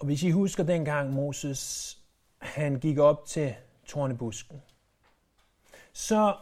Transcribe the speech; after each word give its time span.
Og 0.00 0.06
hvis 0.06 0.22
I 0.22 0.30
husker 0.30 0.64
dengang 0.64 1.12
Moses, 1.12 1.98
han 2.38 2.80
gik 2.80 2.98
op 2.98 3.26
til 3.26 3.54
tornebusken, 3.86 4.62
så 5.92 6.36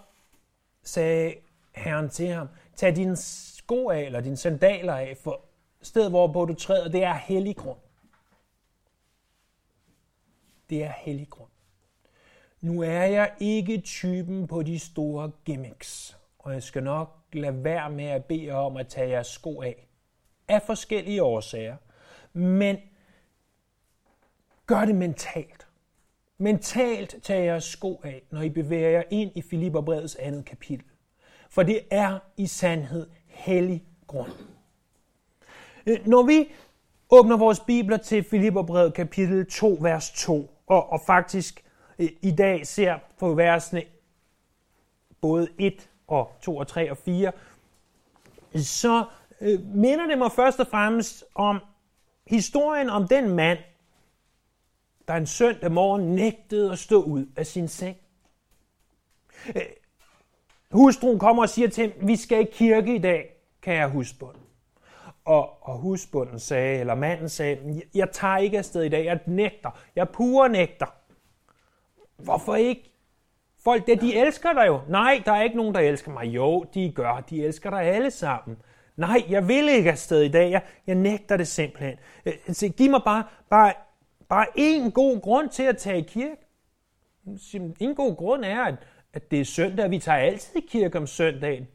sagde 0.83 1.35
Herren 1.75 2.09
til 2.09 2.29
ham, 2.29 2.49
tag 2.77 2.97
dine 2.97 3.17
sko 3.17 3.91
af, 3.91 4.01
eller 4.01 4.21
dine 4.21 4.37
sandaler 4.37 4.95
af, 4.95 5.17
for 5.17 5.45
stedet, 5.83 6.11
hvorpå 6.11 6.45
du 6.45 6.55
træder, 6.55 6.89
det 6.89 7.05
er 7.05 7.15
hellig 7.15 7.57
grund. 7.57 7.79
Det 10.71 10.85
er 10.85 10.93
hellig 10.97 11.31
grund. 11.31 11.51
Nu 12.61 12.83
er 12.83 13.05
jeg 13.05 13.33
ikke 13.41 13.81
typen 13.81 14.47
på 14.47 14.63
de 14.63 14.79
store 14.79 15.31
gimmicks, 15.45 16.19
og 16.39 16.53
jeg 16.53 16.63
skal 16.63 16.83
nok 16.83 17.19
lade 17.33 17.65
være 17.65 17.91
med 17.91 18.05
at 18.05 18.25
bede 18.25 18.51
om 18.51 18.77
at 18.77 18.89
tage 18.89 19.09
jeres 19.09 19.27
sko 19.27 19.63
af. 19.63 19.89
Af 20.49 20.63
forskellige 20.63 21.23
årsager. 21.23 21.77
Men 22.33 22.77
gør 24.69 24.85
det 24.85 24.95
mentalt. 24.95 25.67
Mentalt 26.39 27.17
tag 27.23 27.45
jeres 27.45 27.65
sko 27.65 28.01
af, 28.05 28.23
når 28.31 28.43
I 28.43 28.49
bevæger 28.49 28.91
jer 28.91 29.03
ind 29.11 29.31
i 29.35 29.43
Filipperbrevets 29.43 30.15
andet 30.17 30.45
kapitel. 30.45 30.87
For 31.51 31.63
det 31.63 31.81
er 31.91 32.19
i 32.37 32.47
sandhed 32.47 33.07
hellig 33.27 33.85
grund. 34.07 34.31
Øh, 35.87 36.07
når 36.07 36.23
vi 36.23 36.53
åbner 37.11 37.37
vores 37.37 37.61
bibler 37.61 37.97
til 37.97 38.25
Filipperbrevet 38.25 38.95
kapitel 38.95 39.47
2, 39.47 39.79
vers 39.81 40.11
2, 40.11 40.51
og, 40.67 40.93
og 40.93 41.01
faktisk 41.07 41.65
øh, 41.99 42.09
i 42.23 42.31
dag 42.31 42.67
ser 42.67 42.99
på 43.19 43.35
versene 43.35 43.83
både 45.21 45.49
1 45.59 45.91
og 46.09 46.33
2 46.41 46.57
og 46.57 46.67
3 46.67 46.91
og 46.91 46.97
4, 46.97 47.33
så 48.57 49.05
øh, 49.41 49.61
minder 49.75 50.07
det 50.07 50.19
mig 50.19 50.33
først 50.33 50.61
og 50.61 50.67
fremmest 50.67 51.25
om 51.35 51.61
historien 52.27 52.91
om 52.91 53.09
den 53.09 53.31
mand, 53.31 53.59
der 55.09 55.15
en 55.15 55.27
søndag 55.27 55.73
morgen 55.73 56.15
nægtede 56.15 56.73
at 56.73 56.79
stå 56.79 57.03
ud 57.03 57.27
af 57.37 57.47
sin 57.47 57.69
seng. 57.69 57.97
Øh, 59.57 59.63
hustruen 60.71 61.19
kommer 61.19 61.43
og 61.43 61.49
siger 61.49 61.69
til 61.69 61.93
ham, 61.93 62.09
vi 62.09 62.17
skal 62.17 62.41
i 62.41 62.49
kirke 62.53 62.95
i 62.95 62.99
dag, 62.99 63.31
kære 63.63 63.89
husbund. 63.89 64.37
Og, 65.25 65.69
og 65.69 65.79
husbunden 65.79 66.39
sagde, 66.39 66.81
eller 66.81 66.95
manden 66.95 67.29
sagde, 67.29 67.83
jeg 67.95 68.11
tager 68.13 68.37
ikke 68.37 68.59
afsted 68.59 68.83
i 68.83 68.89
dag, 68.89 69.05
jeg 69.05 69.21
nægter, 69.27 69.71
jeg 69.97 70.09
pure 70.09 70.49
nægter. 70.49 70.87
Hvorfor 72.17 72.55
ikke? 72.55 72.93
Folk, 73.65 73.87
det, 73.87 74.01
de 74.01 74.17
elsker 74.17 74.53
dig 74.53 74.67
jo. 74.67 74.81
Nej, 74.89 75.23
der 75.25 75.33
er 75.33 75.43
ikke 75.43 75.57
nogen, 75.57 75.75
der 75.75 75.81
elsker 75.81 76.13
mig. 76.13 76.25
Jo, 76.25 76.67
de 76.75 76.93
gør. 76.93 77.25
De 77.31 77.45
elsker 77.45 77.71
dig 77.71 77.83
alle 77.83 78.11
sammen. 78.11 78.57
Nej, 78.97 79.25
jeg 79.29 79.49
vil 79.49 79.69
ikke 79.69 79.91
afsted 79.91 80.23
i 80.23 80.29
dag. 80.29 80.51
Jeg, 80.51 80.63
jeg 80.87 80.95
nægter 80.95 81.37
det 81.37 81.49
simpelthen. 81.49 81.97
Øh, 82.27 82.35
så 82.53 82.69
giv 82.69 82.91
mig 82.91 83.01
bare, 83.05 83.25
bare, 83.51 83.73
bare 84.29 84.47
en 84.55 84.93
god 84.93 85.21
grund 85.21 85.49
til 85.49 85.63
at 85.63 85.77
tage 85.77 85.99
i 85.99 86.03
kirke. 86.03 86.37
En 87.81 87.95
god 87.95 88.17
grund 88.17 88.45
er, 88.45 88.63
at, 88.65 88.75
at 89.13 89.31
det 89.31 89.41
er 89.41 89.45
søndag, 89.45 89.91
vi 89.91 89.99
tager 89.99 90.19
altid 90.19 90.57
i 90.57 90.67
kirke 90.69 90.99
om 90.99 91.07
søndagen. 91.07 91.69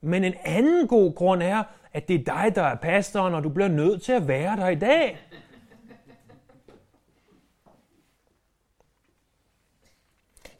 Men 0.00 0.24
en 0.24 0.34
anden 0.44 0.88
god 0.88 1.14
grund 1.14 1.42
er, 1.42 1.64
at 1.92 2.08
det 2.08 2.20
er 2.20 2.24
dig, 2.24 2.54
der 2.54 2.62
er 2.62 2.74
pastoren, 2.74 3.34
og 3.34 3.44
du 3.44 3.48
bliver 3.48 3.68
nødt 3.68 4.02
til 4.02 4.12
at 4.12 4.28
være 4.28 4.56
der 4.56 4.68
i 4.68 4.74
dag. 4.74 5.18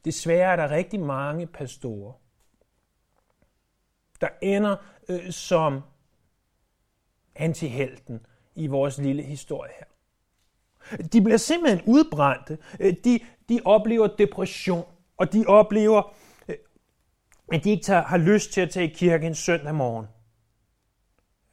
Desværre 0.05 0.53
er 0.53 0.57
der 0.57 0.71
rigtig 0.71 1.01
mange 1.01 1.47
pastorer, 1.47 2.13
der 4.21 4.29
ender 4.43 4.77
øh, 5.09 5.31
som 5.31 5.83
antihelten 7.35 8.27
i 8.55 8.67
vores 8.67 8.99
lille 8.99 9.23
historie 9.23 9.73
her. 9.79 9.85
De 11.13 11.21
bliver 11.21 11.37
simpelthen 11.37 11.83
udbrændte. 11.87 12.59
Øh, 12.81 12.95
de, 13.05 13.21
de 13.49 13.61
oplever 13.65 14.07
depression, 14.07 14.85
og 15.17 15.33
de 15.33 15.45
oplever, 15.47 16.15
øh, 16.49 16.57
at 17.53 17.65
de 17.65 17.71
ikke 17.71 17.83
tager, 17.83 18.03
har 18.03 18.19
lyst 18.19 18.53
til 18.53 18.61
at 18.61 18.71
tage 18.71 18.91
i 18.91 18.95
kirken 18.95 19.35
søndag 19.35 19.75
morgen. 19.75 20.07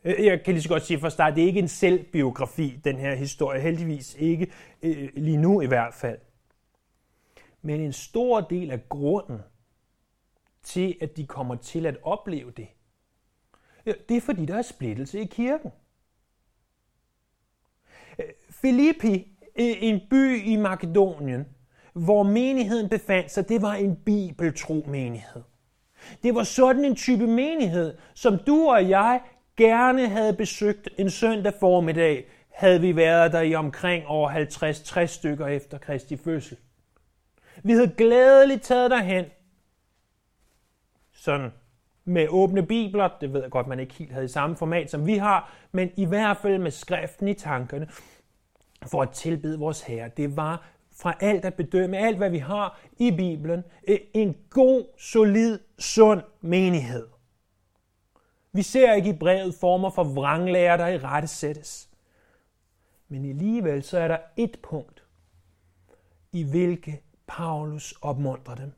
Øh, 0.03 0.25
jeg 0.25 0.43
kan 0.43 0.53
lige 0.53 0.63
så 0.63 0.69
godt 0.69 0.85
sige 0.85 0.99
for 0.99 1.09
start, 1.09 1.35
det 1.35 1.43
er 1.43 1.47
ikke 1.47 1.59
en 1.59 1.67
selvbiografi, 1.67 2.81
den 2.83 2.97
her 2.97 3.15
historie. 3.15 3.61
Heldigvis 3.61 4.15
ikke, 4.19 4.51
lige 5.15 5.37
nu 5.37 5.61
i 5.61 5.65
hvert 5.65 5.93
fald. 5.93 6.17
Men 7.61 7.81
en 7.81 7.93
stor 7.93 8.41
del 8.41 8.71
af 8.71 8.89
grunden 8.89 9.39
til, 10.63 10.97
at 11.01 11.17
de 11.17 11.27
kommer 11.27 11.55
til 11.55 11.85
at 11.85 11.97
opleve 12.03 12.51
det, 12.51 12.67
det 13.85 14.17
er 14.17 14.21
fordi, 14.21 14.45
der 14.45 14.57
er 14.57 14.61
splittelse 14.61 15.19
i 15.19 15.25
kirken. 15.25 15.71
Filippi, 18.61 19.13
øh, 19.59 19.75
en 19.81 20.01
by 20.09 20.43
i 20.43 20.55
Makedonien, 20.55 21.45
hvor 21.93 22.23
menigheden 22.23 22.89
befandt 22.89 23.31
sig, 23.31 23.49
det 23.49 23.61
var 23.61 23.73
en 23.73 23.95
bibeltro 23.95 24.85
menighed. 24.87 25.41
Det 26.23 26.35
var 26.35 26.43
sådan 26.43 26.85
en 26.85 26.95
type 26.95 27.27
menighed, 27.27 27.97
som 28.13 28.37
du 28.47 28.69
og 28.69 28.89
jeg 28.89 29.21
gerne 29.57 30.07
havde 30.07 30.33
besøgt 30.33 30.89
en 30.97 31.09
søndag 31.09 31.53
formiddag, 31.59 32.25
havde 32.53 32.81
vi 32.81 32.95
været 32.95 33.31
der 33.31 33.41
i 33.41 33.55
omkring 33.55 34.07
over 34.07 34.29
50-60 34.29 35.05
stykker 35.05 35.47
efter 35.47 35.77
Kristi 35.77 36.17
fødsel. 36.17 36.57
Vi 37.63 37.71
havde 37.71 37.91
glædeligt 37.97 38.61
taget 38.61 38.91
derhen, 38.91 39.25
sådan 41.13 41.51
med 42.05 42.27
åbne 42.29 42.65
bibler, 42.65 43.09
det 43.21 43.33
ved 43.33 43.41
jeg 43.41 43.51
godt, 43.51 43.67
man 43.67 43.79
ikke 43.79 43.93
helt 43.93 44.11
havde 44.11 44.25
i 44.25 44.27
samme 44.27 44.55
format 44.55 44.91
som 44.91 45.07
vi 45.07 45.17
har, 45.17 45.53
men 45.71 45.91
i 45.95 46.05
hvert 46.05 46.37
fald 46.37 46.57
med 46.57 46.71
skriften 46.71 47.27
i 47.27 47.33
tankerne, 47.33 47.87
for 48.87 49.01
at 49.01 49.09
tilbede 49.09 49.59
vores 49.59 49.81
Herre. 49.81 50.09
Det 50.17 50.37
var 50.37 50.71
fra 50.95 51.13
alt 51.19 51.45
at 51.45 51.53
bedømme, 51.53 51.97
alt 51.97 52.17
hvad 52.17 52.29
vi 52.29 52.37
har 52.37 52.79
i 52.97 53.11
Bibelen, 53.11 53.63
øh, 53.87 53.99
en 54.13 54.37
god, 54.49 54.85
solid, 54.97 55.59
sund 55.79 56.21
menighed. 56.41 57.07
Vi 58.51 58.61
ser 58.61 58.93
ikke 58.93 59.09
i 59.09 59.17
brevet 59.17 59.55
former 59.55 59.89
for 59.89 60.03
vranglærer, 60.03 60.77
der 60.77 60.87
i 60.87 60.97
rette 60.97 61.27
sættes. 61.27 61.89
Men 63.07 63.29
alligevel 63.29 63.83
så 63.83 63.99
er 63.99 64.07
der 64.07 64.17
et 64.37 64.59
punkt, 64.63 65.03
i 66.31 66.43
hvilke 66.43 67.01
Paulus 67.27 67.93
opmuntrer 68.01 68.55
dem. 68.55 68.71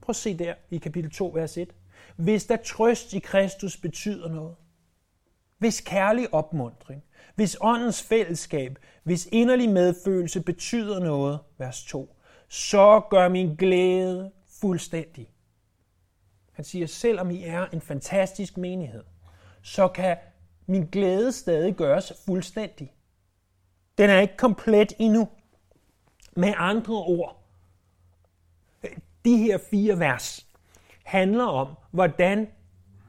Prøv 0.00 0.10
at 0.10 0.16
se 0.16 0.38
der 0.38 0.54
i 0.70 0.78
kapitel 0.78 1.10
2, 1.10 1.30
vers 1.34 1.56
1. 1.56 1.74
Hvis 2.16 2.44
der 2.46 2.56
trøst 2.56 3.12
i 3.12 3.18
Kristus 3.18 3.76
betyder 3.76 4.28
noget, 4.28 4.56
hvis 5.58 5.80
kærlig 5.80 6.34
opmundring, 6.34 7.02
hvis 7.40 7.56
åndens 7.60 8.02
fællesskab, 8.02 8.78
hvis 9.02 9.28
inderlig 9.32 9.68
medfølelse 9.70 10.40
betyder 10.42 10.98
noget, 10.98 11.38
vers 11.58 11.84
2, 11.84 12.16
så 12.48 13.00
gør 13.10 13.28
min 13.28 13.54
glæde 13.56 14.32
fuldstændig. 14.60 15.30
Han 16.52 16.64
siger, 16.64 16.86
selvom 16.86 17.30
I 17.30 17.42
er 17.44 17.66
en 17.66 17.80
fantastisk 17.80 18.56
menighed, 18.56 19.04
så 19.62 19.88
kan 19.88 20.16
min 20.66 20.86
glæde 20.86 21.32
stadig 21.32 21.74
gøres 21.74 22.12
fuldstændig. 22.26 22.92
Den 23.98 24.10
er 24.10 24.20
ikke 24.20 24.36
komplet 24.36 24.92
endnu. 24.98 25.28
Med 26.36 26.54
andre 26.56 26.94
ord, 26.94 27.44
de 29.24 29.36
her 29.36 29.58
fire 29.70 29.98
vers 29.98 30.46
handler 31.04 31.44
om, 31.44 31.68
hvordan 31.90 32.48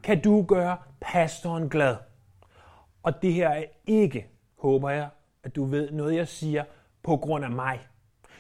kan 0.03 0.21
du 0.21 0.45
gøre 0.47 0.77
pastoren 1.01 1.69
glad. 1.69 1.95
Og 3.03 3.21
det 3.21 3.33
her 3.33 3.49
er 3.49 3.63
ikke, 3.85 4.27
håber 4.57 4.89
jeg, 4.89 5.09
at 5.43 5.55
du 5.55 5.65
ved 5.65 5.91
noget, 5.91 6.15
jeg 6.15 6.27
siger 6.27 6.63
på 7.03 7.17
grund 7.17 7.45
af 7.45 7.51
mig. 7.51 7.79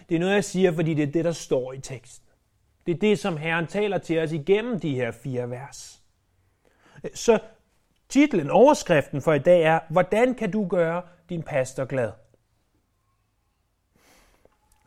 Det 0.09 0.15
er 0.15 0.19
noget, 0.19 0.33
jeg 0.33 0.43
siger, 0.43 0.71
fordi 0.71 0.93
det 0.93 1.03
er 1.07 1.11
det, 1.11 1.25
der 1.25 1.31
står 1.31 1.73
i 1.73 1.79
teksten. 1.79 2.27
Det 2.85 2.93
er 2.93 2.99
det, 2.99 3.19
som 3.19 3.37
Herren 3.37 3.67
taler 3.67 3.97
til 3.97 4.19
os 4.19 4.31
igennem 4.31 4.79
de 4.79 4.95
her 4.95 5.11
fire 5.11 5.49
vers. 5.49 6.03
Så 7.13 7.39
titlen, 8.09 8.49
overskriften 8.49 9.21
for 9.21 9.33
i 9.33 9.39
dag 9.39 9.61
er, 9.61 9.79
hvordan 9.89 10.35
kan 10.35 10.51
du 10.51 10.67
gøre 10.67 11.01
din 11.29 11.43
pastor 11.43 11.85
glad? 11.85 12.11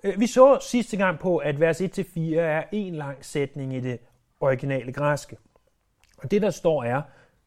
Øh, 0.05 0.21
vi 0.21 0.27
så 0.27 0.59
sidste 0.63 0.97
gang 0.97 1.19
på, 1.19 1.37
at 1.37 1.61
vers 1.61 1.81
1-4 1.81 2.21
er 2.35 2.65
en 2.73 2.95
lang 2.95 3.25
sætning 3.25 3.75
i 3.75 3.81
det 3.81 3.99
originale 4.41 4.93
græske. 4.93 5.37
Og 6.19 6.31
det, 6.31 6.43
der 6.43 6.51
står 6.51 6.85
er, 6.85 7.03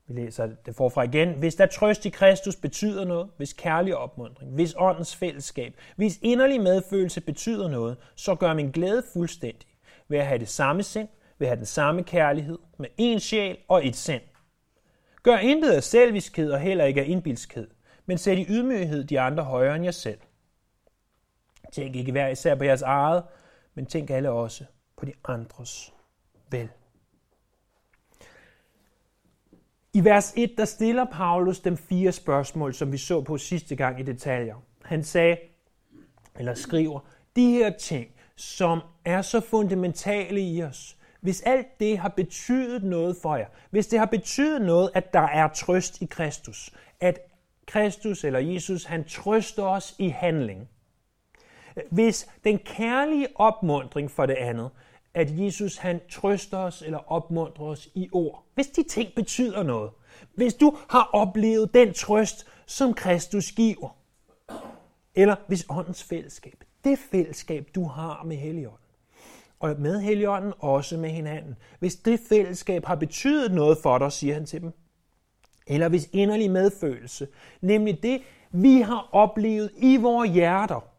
vi 0.07 0.13
læser 0.13 0.49
det 0.65 0.75
forfra 0.75 1.03
igen, 1.03 1.33
hvis 1.33 1.55
der 1.55 1.65
trøst 1.65 2.05
i 2.05 2.09
Kristus 2.09 2.55
betyder 2.55 3.05
noget, 3.05 3.29
hvis 3.37 3.53
kærlig 3.53 3.95
opmundring, 3.95 4.51
hvis 4.51 4.75
åndens 4.77 5.15
fællesskab, 5.15 5.73
hvis 5.95 6.19
inderlig 6.21 6.61
medfølelse 6.61 7.21
betyder 7.21 7.67
noget, 7.69 7.97
så 8.15 8.35
gør 8.35 8.53
min 8.53 8.71
glæde 8.71 9.03
fuldstændig 9.13 9.69
ved 10.07 10.19
at 10.19 10.25
have 10.25 10.39
det 10.39 10.49
samme 10.49 10.83
sind, 10.83 11.07
ved 11.37 11.47
at 11.47 11.49
have 11.49 11.57
den 11.57 11.65
samme 11.65 12.03
kærlighed, 12.03 12.57
med 12.77 12.87
én 13.01 13.19
sjæl 13.19 13.57
og 13.67 13.87
et 13.87 13.95
sind. 13.95 14.21
Gør 15.23 15.37
intet 15.37 15.71
af 15.71 15.83
selviskhed 15.83 16.51
og 16.51 16.59
heller 16.59 16.85
ikke 16.85 17.01
af 17.01 17.05
indbilskhed, 17.07 17.67
men 18.05 18.17
sæt 18.17 18.37
i 18.37 18.45
ydmyghed 18.49 19.03
de 19.03 19.19
andre 19.19 19.43
højere 19.43 19.75
end 19.75 19.85
jer 19.85 19.91
selv. 19.91 20.19
Tænk 21.73 21.95
ikke 21.95 22.11
hver 22.11 22.27
især 22.27 22.55
på 22.55 22.63
jeres 22.63 22.81
eget, 22.81 23.23
men 23.75 23.85
tænk 23.85 24.09
alle 24.09 24.31
også 24.31 24.65
på 24.97 25.05
de 25.05 25.13
andres 25.27 25.93
vel. 26.51 26.69
I 29.97 30.03
vers 30.03 30.33
1, 30.35 30.57
der 30.57 30.65
stiller 30.65 31.05
Paulus 31.05 31.59
dem 31.59 31.77
fire 31.77 32.11
spørgsmål, 32.11 32.73
som 32.73 32.91
vi 32.91 32.97
så 32.97 33.21
på 33.21 33.37
sidste 33.37 33.75
gang 33.75 33.99
i 33.99 34.03
detaljer. 34.03 34.55
Han 34.83 35.03
sagde, 35.03 35.37
eller 36.35 36.53
skriver, 36.53 36.99
de 37.35 37.51
her 37.51 37.69
ting, 37.69 38.07
som 38.35 38.79
er 39.05 39.21
så 39.21 39.39
fundamentale 39.39 40.41
i 40.41 40.63
os, 40.63 40.97
hvis 41.21 41.41
alt 41.41 41.79
det 41.79 41.97
har 41.97 42.09
betydet 42.09 42.83
noget 42.83 43.17
for 43.21 43.35
jer, 43.35 43.45
hvis 43.69 43.87
det 43.87 43.99
har 43.99 44.05
betydet 44.05 44.61
noget, 44.61 44.89
at 44.93 45.13
der 45.13 45.27
er 45.27 45.47
trøst 45.47 46.01
i 46.01 46.05
Kristus, 46.05 46.71
at 46.99 47.19
Kristus 47.65 48.23
eller 48.23 48.39
Jesus, 48.39 48.83
han 48.85 49.03
trøster 49.03 49.63
os 49.63 49.95
i 49.99 50.07
handling. 50.07 50.69
Hvis 51.91 52.29
den 52.43 52.59
kærlige 52.59 53.27
opmundring 53.35 54.11
for 54.11 54.25
det 54.25 54.35
andet, 54.35 54.69
at 55.13 55.39
Jesus 55.39 55.77
han 55.77 55.99
trøster 56.09 56.57
os 56.57 56.81
eller 56.81 57.11
opmuntrer 57.11 57.65
os 57.65 57.89
i 57.95 58.09
ord, 58.11 58.43
hvis 58.55 58.67
de 58.67 58.83
ting 58.83 59.09
betyder 59.15 59.63
noget, 59.63 59.91
hvis 60.35 60.53
du 60.53 60.77
har 60.89 61.09
oplevet 61.13 61.73
den 61.73 61.93
trøst, 61.93 62.47
som 62.65 62.93
Kristus 62.93 63.51
giver, 63.51 63.95
eller 65.15 65.35
hvis 65.47 65.65
åndens 65.69 66.03
fællesskab, 66.03 66.63
det 66.83 66.99
fællesskab, 66.99 67.69
du 67.75 67.83
har 67.83 68.23
med 68.23 68.37
Helligånden, 68.37 68.87
og 69.59 69.75
med 69.79 69.99
Helligånden 70.01 70.53
også 70.59 70.97
med 70.97 71.09
hinanden. 71.09 71.55
Hvis 71.79 71.95
det 71.95 72.19
fællesskab 72.29 72.85
har 72.85 72.95
betydet 72.95 73.51
noget 73.51 73.77
for 73.83 73.97
dig, 73.97 74.11
siger 74.11 74.33
han 74.33 74.45
til 74.45 74.61
dem, 74.61 74.73
eller 75.67 75.89
hvis 75.89 76.09
inderlig 76.13 76.51
medfølelse, 76.51 77.27
nemlig 77.61 78.03
det, 78.03 78.21
vi 78.51 78.81
har 78.81 79.09
oplevet 79.11 79.71
i 79.77 79.97
vores 79.97 80.29
hjerter, 80.29 80.96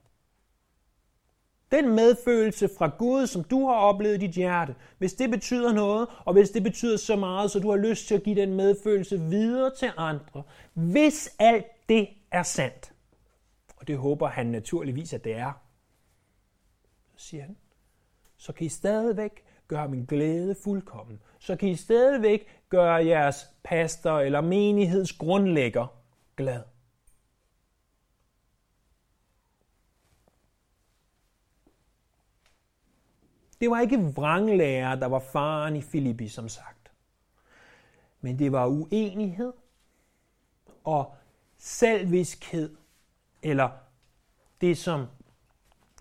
den 1.73 1.89
medfølelse 1.89 2.71
fra 2.79 2.91
Gud, 2.99 3.27
som 3.27 3.45
du 3.45 3.67
har 3.67 3.75
oplevet 3.75 4.15
i 4.15 4.27
dit 4.27 4.35
hjerte, 4.35 4.75
hvis 4.99 5.15
det 5.15 5.31
betyder 5.31 5.73
noget, 5.73 6.09
og 6.25 6.33
hvis 6.33 6.51
det 6.51 6.63
betyder 6.63 6.97
så 6.97 7.17
meget, 7.17 7.51
så 7.51 7.59
du 7.59 7.71
har 7.71 7.77
lyst 7.77 8.09
til 8.09 8.15
at 8.15 8.23
give 8.23 8.37
den 8.37 8.55
medfølelse 8.55 9.21
videre 9.21 9.71
til 9.79 9.91
andre, 9.97 10.43
hvis 10.73 11.37
alt 11.39 11.67
det 11.89 12.09
er 12.31 12.43
sandt, 12.43 12.93
og 13.77 13.89
det 13.89 13.99
håber 13.99 14.29
han 14.29 14.47
naturligvis, 14.47 15.13
at 15.13 15.25
det 15.25 15.35
er, 15.35 15.53
så 17.17 17.27
siger 17.27 17.43
han, 17.43 17.57
så 18.37 18.53
kan 18.53 18.67
I 18.67 18.69
stadigvæk 18.69 19.45
gøre 19.69 19.89
min 19.89 20.05
glæde 20.05 20.55
fuldkommen. 20.65 21.21
Så 21.39 21.57
kan 21.57 21.69
I 21.69 21.77
stadigvæk 21.77 22.47
gøre 22.69 23.07
jeres 23.07 23.47
pastor 23.65 24.21
eller 24.21 24.41
menighedsgrundlægger 24.41 25.87
glad. 26.37 26.63
Det 33.61 33.71
var 33.71 33.81
ikke 33.81 34.13
vranglærer, 34.15 34.95
der 34.95 35.07
var 35.07 35.19
faren 35.19 35.77
i 35.77 35.83
Filippi, 35.83 36.29
som 36.29 36.49
sagt. 36.49 36.91
Men 38.21 38.39
det 38.39 38.53
var 38.53 38.67
uenighed 38.67 39.53
og 40.85 41.15
selvviskhed, 41.59 42.77
eller 43.43 43.71
det, 44.61 44.79
som 44.79 45.07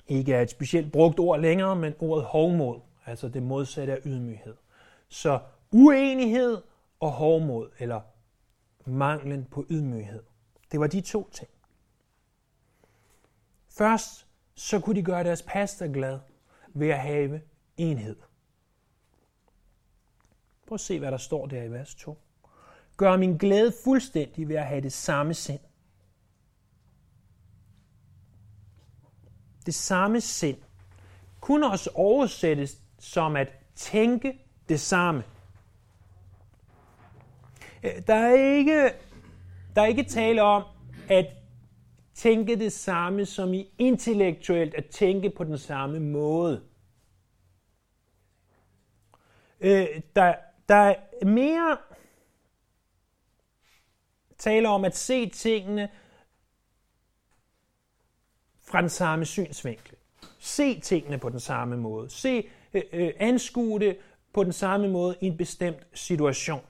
ikke 0.07 0.33
er 0.33 0.41
et 0.41 0.49
specielt 0.49 0.91
brugt 0.91 1.19
ord 1.19 1.39
længere, 1.39 1.75
men 1.75 1.93
ordet 1.99 2.25
hovmod, 2.25 2.79
altså 3.05 3.29
det 3.29 3.43
modsatte 3.43 3.93
af 3.93 3.99
ydmyghed. 4.05 4.55
Så 5.07 5.39
uenighed 5.71 6.61
og 6.99 7.11
hovmod, 7.11 7.69
eller 7.79 8.01
manglen 8.85 9.45
på 9.45 9.65
ydmyghed. 9.69 10.23
Det 10.71 10.79
var 10.79 10.87
de 10.87 11.01
to 11.01 11.29
ting. 11.29 11.49
Først 13.69 14.27
så 14.55 14.79
kunne 14.79 14.95
de 14.95 15.03
gøre 15.03 15.23
deres 15.23 15.41
pastor 15.41 15.93
glad 15.93 16.19
ved 16.67 16.89
at 16.89 16.99
have 16.99 17.41
enhed. 17.77 18.15
Prøv 20.67 20.73
at 20.73 20.79
se, 20.79 20.99
hvad 20.99 21.11
der 21.11 21.17
står 21.17 21.45
der 21.45 21.63
i 21.63 21.71
vers 21.71 21.95
2. 21.95 22.17
Gør 22.97 23.17
min 23.17 23.37
glæde 23.37 23.73
fuldstændig 23.83 24.49
ved 24.49 24.55
at 24.55 24.65
have 24.65 24.81
det 24.81 24.93
samme 24.93 25.33
sind. 25.33 25.59
Det 29.65 29.75
samme 29.75 30.21
sind 30.21 30.57
kunne 31.39 31.71
også 31.71 31.89
oversættes 31.93 32.81
som 32.99 33.35
at 33.35 33.47
tænke 33.75 34.39
det 34.69 34.79
samme. 34.79 35.23
Øh, 37.83 37.91
der 38.07 38.15
er 38.15 38.33
ikke, 38.33 38.91
der 39.75 39.81
er 39.81 39.85
ikke 39.85 40.03
tale 40.03 40.41
om 40.41 40.63
at 41.09 41.25
tænke 42.13 42.55
det 42.55 42.73
samme 42.73 43.25
som 43.25 43.53
i 43.53 43.73
intellektuelt 43.77 44.75
at 44.75 44.85
tænke 44.85 45.29
på 45.29 45.43
den 45.43 45.57
samme 45.57 45.99
måde. 45.99 46.63
Øh, 49.59 49.87
der, 50.15 50.35
der 50.69 50.75
er 50.75 51.25
mere 51.25 51.77
tale 54.37 54.69
om 54.69 54.85
at 54.85 54.95
se 54.95 55.29
tingene 55.29 55.89
fra 58.59 58.81
den 58.81 58.89
samme 58.89 59.25
synsvinkel. 59.25 59.95
Se 60.39 60.79
tingene 60.79 61.17
på 61.17 61.29
den 61.29 61.39
samme 61.39 61.77
måde. 61.77 62.09
Se, 62.09 62.49
øh, 62.73 62.83
øh, 62.93 63.13
anskue 63.19 63.79
det 63.79 63.97
på 64.33 64.43
den 64.43 64.53
samme 64.53 64.87
måde 64.87 65.17
i 65.21 65.27
en 65.27 65.37
bestemt 65.37 65.87
situation. 65.93 66.61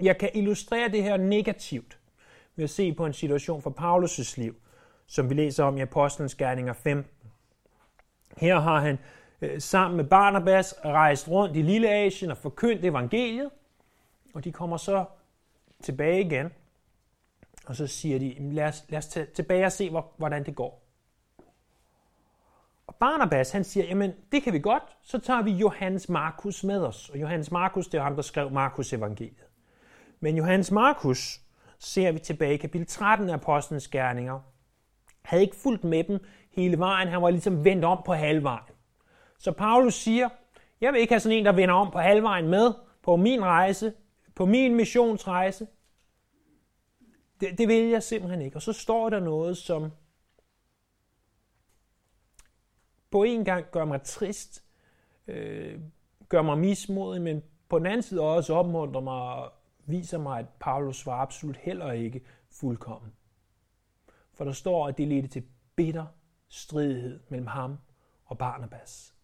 Jeg 0.00 0.18
kan 0.18 0.30
illustrere 0.34 0.88
det 0.88 1.02
her 1.02 1.16
negativt 1.16 1.98
ved 2.56 2.64
at 2.64 2.70
se 2.70 2.94
på 2.94 3.06
en 3.06 3.12
situation 3.12 3.62
fra 3.62 3.70
Paulus' 3.70 4.40
liv, 4.40 4.56
som 5.06 5.30
vi 5.30 5.34
læser 5.34 5.64
om 5.64 5.76
i 5.76 5.80
Apostlenes 5.80 6.34
Gerninger 6.34 6.72
15. 6.72 7.11
Her 8.36 8.60
har 8.60 8.80
han 8.80 8.98
øh, 9.42 9.60
sammen 9.60 9.96
med 9.96 10.04
Barnabas 10.04 10.74
rejst 10.84 11.28
rundt 11.28 11.56
i 11.56 11.62
Lille 11.62 11.88
Asien 11.88 12.30
og 12.30 12.36
forkyndt 12.36 12.84
evangeliet, 12.84 13.50
og 14.34 14.44
de 14.44 14.52
kommer 14.52 14.76
så 14.76 15.04
tilbage 15.82 16.20
igen, 16.20 16.50
og 17.66 17.76
så 17.76 17.86
siger 17.86 18.18
de, 18.18 18.36
lad 18.38 18.64
os, 18.64 18.84
lad 18.88 18.98
os 18.98 19.06
tage 19.06 19.26
tilbage 19.26 19.66
og 19.66 19.72
se, 19.72 19.90
hvordan 20.16 20.46
det 20.46 20.56
går. 20.56 20.82
Og 22.86 22.94
Barnabas, 22.94 23.50
han 23.50 23.64
siger, 23.64 23.86
jamen 23.86 24.12
det 24.32 24.42
kan 24.42 24.52
vi 24.52 24.58
godt, 24.58 24.82
så 25.02 25.18
tager 25.18 25.42
vi 25.42 25.50
Johannes 25.50 26.08
Markus 26.08 26.64
med 26.64 26.80
os. 26.80 27.08
Og 27.08 27.20
Johannes 27.20 27.50
Markus, 27.50 27.88
det 27.88 27.98
er 27.98 28.02
ham, 28.02 28.14
der 28.14 28.22
skrev 28.22 28.50
Markus 28.50 28.92
evangeliet. 28.92 29.44
Men 30.20 30.36
Johannes 30.36 30.70
Markus, 30.70 31.40
ser 31.78 32.12
vi 32.12 32.18
tilbage 32.18 32.54
i 32.54 32.56
kapitel 32.56 32.86
13 32.86 33.28
af 33.28 33.34
Apostlenes 33.34 33.88
Gerninger, 33.88 34.40
havde 35.22 35.42
ikke 35.42 35.56
fulgt 35.56 35.84
med 35.84 36.04
dem 36.04 36.18
hele 36.52 36.78
vejen. 36.78 37.08
Han 37.08 37.22
var 37.22 37.30
ligesom 37.30 37.64
vendt 37.64 37.84
om 37.84 38.02
på 38.06 38.12
halvvejen. 38.12 38.74
Så 39.38 39.52
Paulus 39.52 39.94
siger, 39.94 40.28
jeg 40.80 40.92
vil 40.92 41.00
ikke 41.00 41.12
have 41.12 41.20
sådan 41.20 41.38
en, 41.38 41.44
der 41.44 41.52
vender 41.52 41.74
om 41.74 41.90
på 41.90 41.98
halvvejen 41.98 42.48
med 42.48 42.72
på 43.02 43.16
min 43.16 43.44
rejse, 43.44 43.92
på 44.34 44.46
min 44.46 44.74
missionsrejse. 44.74 45.66
Det, 47.40 47.58
det 47.58 47.68
vil 47.68 47.84
jeg 47.84 48.02
simpelthen 48.02 48.42
ikke. 48.42 48.56
Og 48.56 48.62
så 48.62 48.72
står 48.72 49.10
der 49.10 49.20
noget, 49.20 49.56
som 49.56 49.92
på 53.10 53.22
en 53.22 53.44
gang 53.44 53.66
gør 53.70 53.84
mig 53.84 54.02
trist, 54.02 54.64
øh, 55.26 55.80
gør 56.28 56.42
mig 56.42 56.58
mismodig, 56.58 57.22
men 57.22 57.42
på 57.68 57.78
den 57.78 57.86
anden 57.86 58.02
side 58.02 58.20
også 58.20 58.54
opmuntrer 58.54 59.00
mig 59.00 59.22
og 59.22 59.52
viser 59.86 60.18
mig, 60.18 60.38
at 60.38 60.46
Paulus 60.60 61.06
var 61.06 61.12
absolut 61.12 61.56
heller 61.56 61.92
ikke 61.92 62.24
fuldkommen. 62.50 63.12
For 64.34 64.44
der 64.44 64.52
står, 64.52 64.88
at 64.88 64.98
det 64.98 65.08
ledte 65.08 65.28
til 65.28 65.44
bitter 65.76 66.06
stridighed 66.52 67.20
mellem 67.28 67.46
ham 67.46 67.78
og 68.24 68.38
Barnabas. 68.38 69.14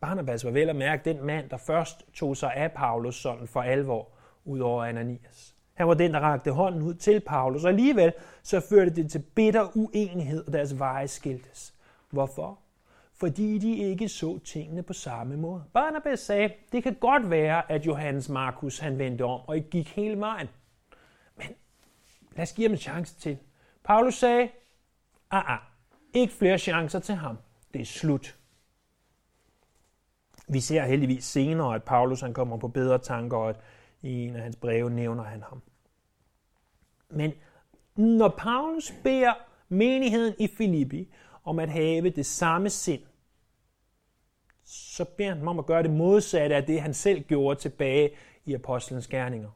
Barnabas 0.00 0.44
var 0.44 0.50
vel 0.50 0.68
at 0.68 0.76
mærke 0.76 1.04
den 1.04 1.26
mand, 1.26 1.50
der 1.50 1.56
først 1.56 2.04
tog 2.12 2.36
sig 2.36 2.54
af 2.54 2.72
Paulus 2.72 3.16
sådan 3.16 3.48
for 3.48 3.62
alvor, 3.62 4.08
ud 4.44 4.60
over 4.60 4.84
Ananias. 4.84 5.54
Han 5.74 5.88
var 5.88 5.94
den, 5.94 6.14
der 6.14 6.20
rakte 6.20 6.52
hånden 6.52 6.82
ud 6.82 6.94
til 6.94 7.20
Paulus, 7.20 7.64
og 7.64 7.70
alligevel 7.70 8.12
så 8.42 8.60
førte 8.60 8.94
det 8.94 9.10
til 9.10 9.18
bitter 9.18 9.76
uenighed, 9.76 10.46
og 10.46 10.52
deres 10.52 10.78
veje 10.78 11.08
skiltes. 11.08 11.74
Hvorfor? 12.10 12.58
Fordi 13.12 13.58
de 13.58 13.76
ikke 13.76 14.08
så 14.08 14.38
tingene 14.38 14.82
på 14.82 14.92
samme 14.92 15.36
måde. 15.36 15.64
Barnabas 15.72 16.20
sagde, 16.20 16.52
det 16.72 16.82
kan 16.82 16.94
godt 16.94 17.30
være, 17.30 17.72
at 17.72 17.86
Johannes 17.86 18.28
Markus 18.28 18.78
han 18.78 18.98
vendte 18.98 19.22
om 19.22 19.40
og 19.48 19.56
ikke 19.56 19.70
gik 19.70 19.88
hele 19.88 20.20
vejen. 20.20 20.48
Men 21.36 21.46
lad 22.32 22.42
os 22.42 22.52
give 22.52 22.68
ham 22.68 22.72
en 22.72 22.78
chance 22.78 23.14
til. 23.14 23.38
Paulus 23.88 24.14
sagde, 24.14 24.50
ah, 25.30 25.52
ah, 25.52 25.58
ikke 26.12 26.32
flere 26.32 26.58
chancer 26.58 26.98
til 26.98 27.14
ham. 27.14 27.38
Det 27.74 27.80
er 27.80 27.84
slut. 27.84 28.38
Vi 30.48 30.60
ser 30.60 30.84
heldigvis 30.84 31.24
senere, 31.24 31.74
at 31.74 31.82
Paulus 31.82 32.20
han 32.20 32.34
kommer 32.34 32.56
på 32.56 32.68
bedre 32.68 32.98
tanker, 32.98 33.36
og 33.36 33.48
at 33.48 33.60
i 34.02 34.26
en 34.26 34.36
af 34.36 34.42
hans 34.42 34.56
breve 34.56 34.90
nævner 34.90 35.24
han 35.24 35.42
ham. 35.42 35.62
Men 37.10 37.32
når 37.96 38.28
Paulus 38.38 38.92
beder 39.02 39.34
menigheden 39.68 40.34
i 40.38 40.48
Filippi 40.48 41.12
om 41.44 41.58
at 41.58 41.68
have 41.68 42.10
det 42.10 42.26
samme 42.26 42.70
sind, 42.70 43.02
så 44.64 45.04
beder 45.04 45.28
han 45.28 45.38
dem 45.38 45.48
om 45.48 45.58
at 45.58 45.66
gøre 45.66 45.82
det 45.82 45.90
modsatte 45.90 46.56
af 46.56 46.64
det, 46.64 46.80
han 46.80 46.94
selv 46.94 47.22
gjorde 47.22 47.60
tilbage 47.60 48.10
i 48.44 48.54
Apostlenes 48.54 49.06
Gerninger. 49.06 49.50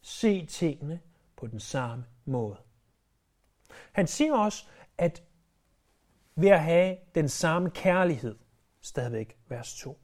Se 0.00 0.46
tingene 0.46 1.00
på 1.36 1.46
den 1.46 1.60
samme 1.60 2.04
måde. 2.24 2.67
Han 3.92 4.06
siger 4.06 4.34
også, 4.34 4.64
at 4.98 5.22
ved 6.36 6.48
at 6.48 6.62
have 6.62 6.96
den 7.14 7.28
samme 7.28 7.70
kærlighed, 7.70 8.36
stadigvæk 8.80 9.36
vers 9.48 9.76
2, 9.76 9.98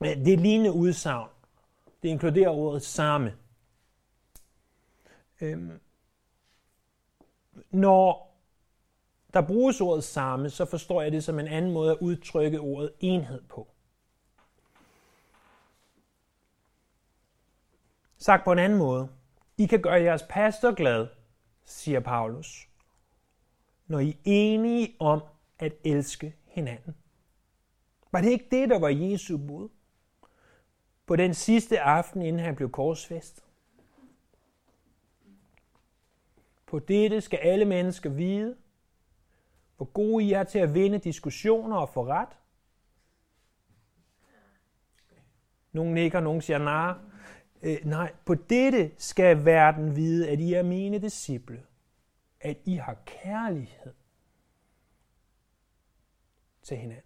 øh, 0.00 0.08
Det 0.08 0.32
er 0.32 0.36
lignende 0.36 0.72
udsagn. 0.72 1.28
Det 2.02 2.08
inkluderer 2.08 2.50
ordet 2.50 2.82
samme. 2.82 3.36
Øhm, 5.40 5.80
når 7.70 8.36
der 9.32 9.46
bruges 9.46 9.80
ordet 9.80 10.04
samme, 10.04 10.50
så 10.50 10.64
forstår 10.64 11.02
jeg 11.02 11.12
det 11.12 11.24
som 11.24 11.38
en 11.38 11.46
anden 11.46 11.72
måde 11.72 11.90
at 11.90 11.98
udtrykke 12.00 12.60
ordet 12.60 12.92
enhed 13.00 13.42
på. 13.42 13.68
Sagt 18.18 18.44
på 18.44 18.52
en 18.52 18.58
anden 18.58 18.78
måde. 18.78 19.08
I 19.58 19.66
kan 19.66 19.82
gøre 19.82 20.02
jeres 20.02 20.24
pastor 20.28 20.74
glad, 20.74 21.06
siger 21.70 22.00
Paulus, 22.00 22.68
når 23.86 23.98
I 23.98 24.10
er 24.10 24.14
enige 24.24 24.96
om 24.98 25.20
at 25.58 25.72
elske 25.84 26.36
hinanden. 26.44 26.94
Var 28.12 28.20
det 28.20 28.30
ikke 28.30 28.48
det, 28.50 28.68
der 28.68 28.78
var 28.78 28.88
Jesu 28.88 29.38
bud? 29.38 29.68
På 31.06 31.16
den 31.16 31.34
sidste 31.34 31.80
aften, 31.80 32.22
inden 32.22 32.42
han 32.42 32.56
blev 32.56 32.70
korsfæstet. 32.70 33.44
På 36.66 36.78
dette 36.78 37.20
skal 37.20 37.38
alle 37.38 37.64
mennesker 37.64 38.10
vide, 38.10 38.56
hvor 39.76 39.86
gode 39.86 40.24
I 40.24 40.32
er 40.32 40.44
til 40.44 40.58
at 40.58 40.74
vinde 40.74 40.98
diskussioner 40.98 41.76
og 41.76 41.88
få 41.88 42.06
ret. 42.06 42.28
Nogle 45.72 45.94
nikker, 45.94 46.20
nogle 46.20 46.42
siger 46.42 46.58
nej. 46.58 46.94
Øh, 47.62 47.78
nej, 47.84 48.12
på 48.24 48.34
dette 48.34 48.90
skal 48.98 49.44
verden 49.44 49.96
vide, 49.96 50.28
at 50.28 50.40
I 50.40 50.52
er 50.52 50.62
mine 50.62 50.98
disciple. 50.98 51.62
At 52.40 52.56
I 52.64 52.74
har 52.74 52.96
kærlighed 53.06 53.92
til 56.62 56.76
hinanden. 56.76 57.04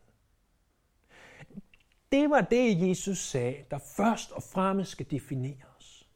Det 2.13 2.31
var 2.31 2.41
det, 2.41 2.89
Jesus 2.89 3.19
sagde, 3.19 3.65
der 3.71 3.79
først 3.79 4.33
og 4.33 4.43
fremmest 4.43 4.91
skal 4.91 5.11
definere 5.11 5.65
os. 5.79 6.09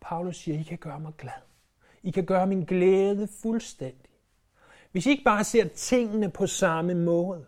Paulus 0.00 0.36
siger, 0.36 0.58
I 0.58 0.62
kan 0.62 0.78
gøre 0.78 1.00
mig 1.00 1.12
glad. 1.18 1.42
I 2.02 2.10
kan 2.10 2.26
gøre 2.26 2.46
min 2.46 2.64
glæde 2.64 3.28
fuldstændig. 3.28 4.10
Hvis 4.92 5.06
I 5.06 5.10
ikke 5.10 5.24
bare 5.24 5.44
ser 5.44 5.68
tingene 5.68 6.30
på 6.30 6.46
samme 6.46 6.94
måde, 6.94 7.46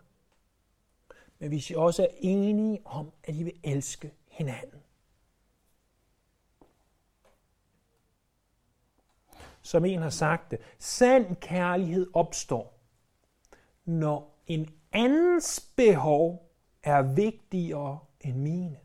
men 1.38 1.48
hvis 1.48 1.70
I 1.70 1.74
også 1.74 2.02
er 2.02 2.14
enige 2.20 2.80
om, 2.84 3.12
at 3.24 3.34
I 3.34 3.42
vil 3.42 3.60
elske 3.64 4.12
hinanden. 4.28 4.83
Som 9.64 9.84
en 9.84 10.02
har 10.02 10.10
sagt 10.10 10.50
det, 10.50 10.58
sand 10.78 11.36
kærlighed 11.36 12.10
opstår, 12.14 12.80
når 13.84 14.40
en 14.46 14.68
andens 14.92 15.72
behov 15.76 16.50
er 16.82 17.02
vigtigere 17.02 17.98
end 18.20 18.36
mine. 18.36 18.78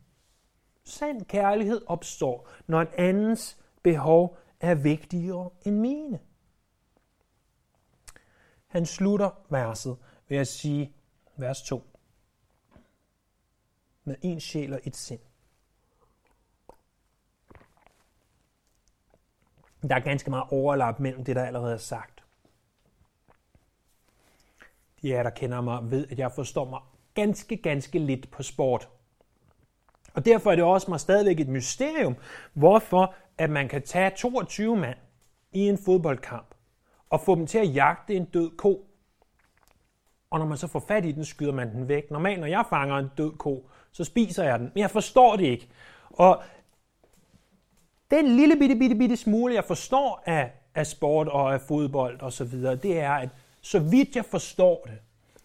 Sand 0.84 1.24
kærlighed 1.24 1.82
opstår, 1.86 2.48
når 2.66 2.80
en 2.80 2.88
andens 2.98 3.58
behov 3.82 4.36
er 4.60 4.74
vigtigere 4.74 5.50
end 5.64 5.76
mine. 5.76 6.20
Han 8.66 8.86
slutter 8.86 9.30
verset 9.48 9.96
ved 10.28 10.38
at 10.38 10.48
sige, 10.48 10.94
vers 11.36 11.62
2, 11.62 11.82
med 14.04 14.16
en 14.22 14.40
sjæl 14.40 14.72
og 14.72 14.80
et 14.84 14.96
sind. 14.96 15.20
Der 19.88 19.94
er 19.94 20.00
ganske 20.00 20.30
meget 20.30 20.44
overlap 20.50 21.00
mellem 21.00 21.24
det, 21.24 21.36
der 21.36 21.44
allerede 21.44 21.74
er 21.74 21.78
sagt. 21.78 22.24
De 25.02 25.16
af 25.16 25.24
der 25.24 25.30
kender 25.30 25.60
mig 25.60 25.90
ved, 25.90 26.06
at 26.10 26.18
jeg 26.18 26.32
forstår 26.32 26.64
mig 26.64 26.80
ganske, 27.14 27.56
ganske 27.56 27.98
lidt 27.98 28.30
på 28.30 28.42
sport. 28.42 28.88
Og 30.14 30.24
derfor 30.24 30.50
er 30.50 30.54
det 30.54 30.64
også 30.64 30.90
mig 30.90 31.00
stadigvæk 31.00 31.40
et 31.40 31.48
mysterium, 31.48 32.16
hvorfor 32.52 33.14
at 33.38 33.50
man 33.50 33.68
kan 33.68 33.82
tage 33.82 34.10
22 34.10 34.76
mand 34.76 34.98
i 35.52 35.68
en 35.68 35.78
fodboldkamp 35.78 36.54
og 37.10 37.20
få 37.20 37.34
dem 37.34 37.46
til 37.46 37.58
at 37.58 37.74
jagte 37.74 38.14
en 38.14 38.24
død 38.24 38.50
ko. 38.56 38.86
Og 40.30 40.38
når 40.38 40.46
man 40.46 40.58
så 40.58 40.66
får 40.66 40.80
fat 40.80 41.04
i 41.04 41.12
den, 41.12 41.24
skyder 41.24 41.52
man 41.52 41.74
den 41.74 41.88
væk. 41.88 42.10
Normalt, 42.10 42.40
når 42.40 42.46
jeg 42.46 42.64
fanger 42.70 42.96
en 42.96 43.10
død 43.18 43.32
ko, 43.32 43.68
så 43.92 44.04
spiser 44.04 44.44
jeg 44.44 44.58
den. 44.58 44.70
Men 44.74 44.80
jeg 44.80 44.90
forstår 44.90 45.36
det 45.36 45.44
ikke. 45.44 45.68
Og 46.10 46.42
den 48.10 48.36
lille 48.36 48.56
bitte, 48.56 48.76
bitte, 48.76 48.96
bitte 48.96 49.16
smule, 49.16 49.54
jeg 49.54 49.64
forstår 49.64 50.22
af, 50.26 50.52
af 50.74 50.86
sport 50.86 51.28
og 51.28 51.54
af 51.54 51.60
fodbold 51.60 52.20
og 52.20 52.32
så 52.32 52.44
videre, 52.44 52.76
det 52.76 53.00
er, 53.00 53.12
at 53.12 53.28
så 53.60 53.78
vidt 53.78 54.16
jeg 54.16 54.24
forstår 54.24 54.82
det, 54.84 54.98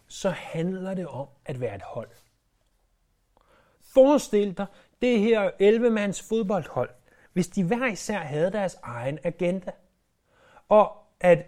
så 0.08 0.30
handler 0.30 0.94
det 0.94 1.06
om 1.06 1.26
at 1.44 1.60
være 1.60 1.74
et 1.74 1.82
hold. 1.82 2.08
Forestil 3.94 4.56
dig 4.56 4.66
det 5.02 5.20
her 5.20 5.50
11-mands 5.50 6.28
fodboldhold, 6.28 6.90
hvis 7.32 7.48
de 7.48 7.64
hver 7.64 7.86
især 7.86 8.18
havde 8.18 8.52
deres 8.52 8.78
egen 8.82 9.18
agenda. 9.24 9.70
Og 10.68 10.92
at 11.20 11.38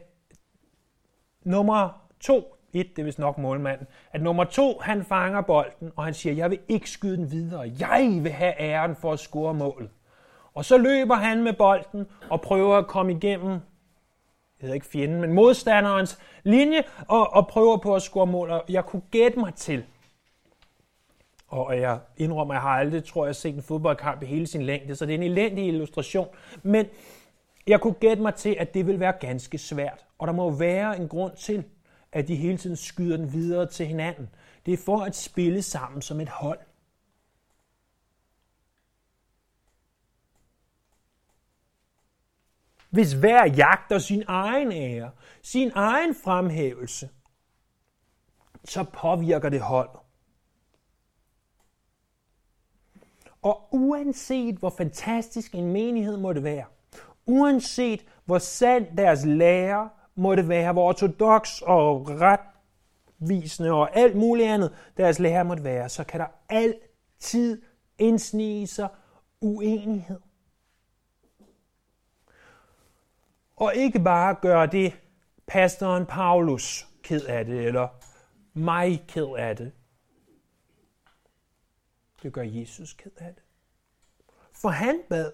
nummer 1.43 2.09
to, 2.21 2.57
et, 2.73 2.97
det 2.97 3.03
er 3.03 3.05
vist 3.05 3.19
nok 3.19 3.39
målmanden, 3.39 3.87
at 4.13 4.23
nummer 4.23 4.45
to, 4.45 4.79
han 4.79 5.05
fanger 5.05 5.41
bolden, 5.41 5.93
og 5.97 6.05
han 6.05 6.15
siger, 6.15 6.35
jeg 6.35 6.51
vil 6.51 6.61
ikke 6.69 6.91
skyde 6.91 7.17
den 7.17 7.31
videre. 7.31 7.73
Jeg 7.81 8.21
vil 8.23 8.33
have 8.33 8.61
æren 8.61 8.97
for 8.97 9.13
at 9.13 9.19
score 9.19 9.55
målet. 9.55 9.91
Og 10.59 10.65
så 10.65 10.79
løber 10.79 11.15
han 11.15 11.43
med 11.43 11.53
bolden 11.53 12.07
og 12.31 12.41
prøver 12.41 12.77
at 12.77 12.87
komme 12.87 13.13
igennem, 13.13 13.51
jeg 13.51 13.61
hedder 14.61 14.75
ikke 14.75 14.87
fjenden, 14.87 15.21
men 15.21 15.33
modstanderens 15.33 16.19
linje, 16.43 16.83
og, 17.09 17.33
og 17.33 17.49
prøver 17.49 17.77
på 17.77 17.95
at 17.95 18.03
score 18.03 18.27
mål. 18.27 18.51
Og 18.51 18.65
jeg 18.69 18.85
kunne 18.85 19.03
gætte 19.11 19.39
mig 19.39 19.55
til, 19.55 19.85
og 21.49 21.81
jeg 21.81 21.99
indrømmer, 22.17 22.55
at 22.55 22.57
jeg 22.57 22.63
har 22.63 22.79
aldrig, 22.79 23.05
tror 23.05 23.27
jeg, 23.27 23.37
set 23.37 23.55
en 23.55 23.63
fodboldkamp 23.63 24.23
i 24.23 24.27
hele 24.27 24.47
sin 24.47 24.63
længde, 24.63 24.97
så 24.97 25.07
det 25.07 25.15
er 25.15 25.19
en 25.19 25.23
elendig 25.23 25.67
illustration. 25.67 26.29
Men 26.63 26.87
jeg 27.67 27.81
kunne 27.81 27.95
gætte 27.95 28.23
mig 28.23 28.35
til, 28.35 28.57
at 28.59 28.75
det 28.75 28.87
vil 28.87 29.01
være 29.01 29.13
ganske 29.21 29.59
svært. 29.59 30.07
Og 30.19 30.27
der 30.27 30.33
må 30.33 30.51
være 30.51 30.97
en 30.97 31.09
grund 31.09 31.37
til, 31.37 31.65
at 32.13 32.29
de 32.29 32.35
hele 32.35 32.57
tiden 32.57 32.77
skyder 32.77 33.17
den 33.17 33.33
videre 33.33 33.67
til 33.67 33.87
hinanden. 33.87 34.29
Det 34.67 34.75
er 34.75 34.79
for 34.85 35.01
at 35.01 35.17
spille 35.17 35.63
sammen 35.63 36.03
som 36.03 36.21
et 36.21 36.29
hold. 36.29 36.59
Hvis 42.91 43.13
hver 43.13 43.47
jagter 43.47 43.99
sin 43.99 44.23
egen 44.27 44.73
ære, 44.73 45.11
sin 45.43 45.73
egen 45.75 46.15
fremhævelse, 46.15 47.09
så 48.65 48.85
påvirker 48.93 49.49
det 49.49 49.61
holdet. 49.61 50.01
Og 53.43 53.69
uanset 53.71 54.57
hvor 54.57 54.71
fantastisk 54.71 55.55
en 55.55 55.73
menighed 55.73 56.17
måtte 56.17 56.43
være, 56.43 56.65
uanset 57.27 58.05
hvor 58.25 58.39
sand 58.39 58.97
deres 58.97 59.25
lærer 59.25 59.89
måtte 60.15 60.49
være, 60.49 60.73
hvor 60.73 60.89
ortodox 60.89 61.61
og 61.63 62.07
retvisende 62.11 63.73
og 63.73 63.97
alt 63.97 64.17
muligt 64.17 64.49
andet 64.49 64.75
deres 64.97 65.19
lærer 65.19 65.43
måtte 65.43 65.65
være, 65.65 65.89
så 65.89 66.05
kan 66.05 66.21
der 66.21 66.27
altid 66.49 67.63
indsnige 67.99 68.67
sig 68.67 68.89
uenighed. 69.41 70.21
Og 73.59 73.75
ikke 73.75 74.01
bare 74.01 74.37
gøre 74.43 74.67
det 74.67 75.01
pastoren 75.47 76.07
Paulus 76.07 76.89
ked 77.03 77.23
af 77.23 77.45
det, 77.45 77.67
eller 77.67 77.89
mig 78.53 79.05
ked 79.09 79.27
af 79.39 79.57
det. 79.57 79.73
Det 82.23 82.33
gør 82.33 82.43
Jesus 82.43 82.93
ked 82.93 83.11
af 83.17 83.35
det. 83.35 83.43
For 84.53 84.69
han 84.69 85.01
bad 85.09 85.33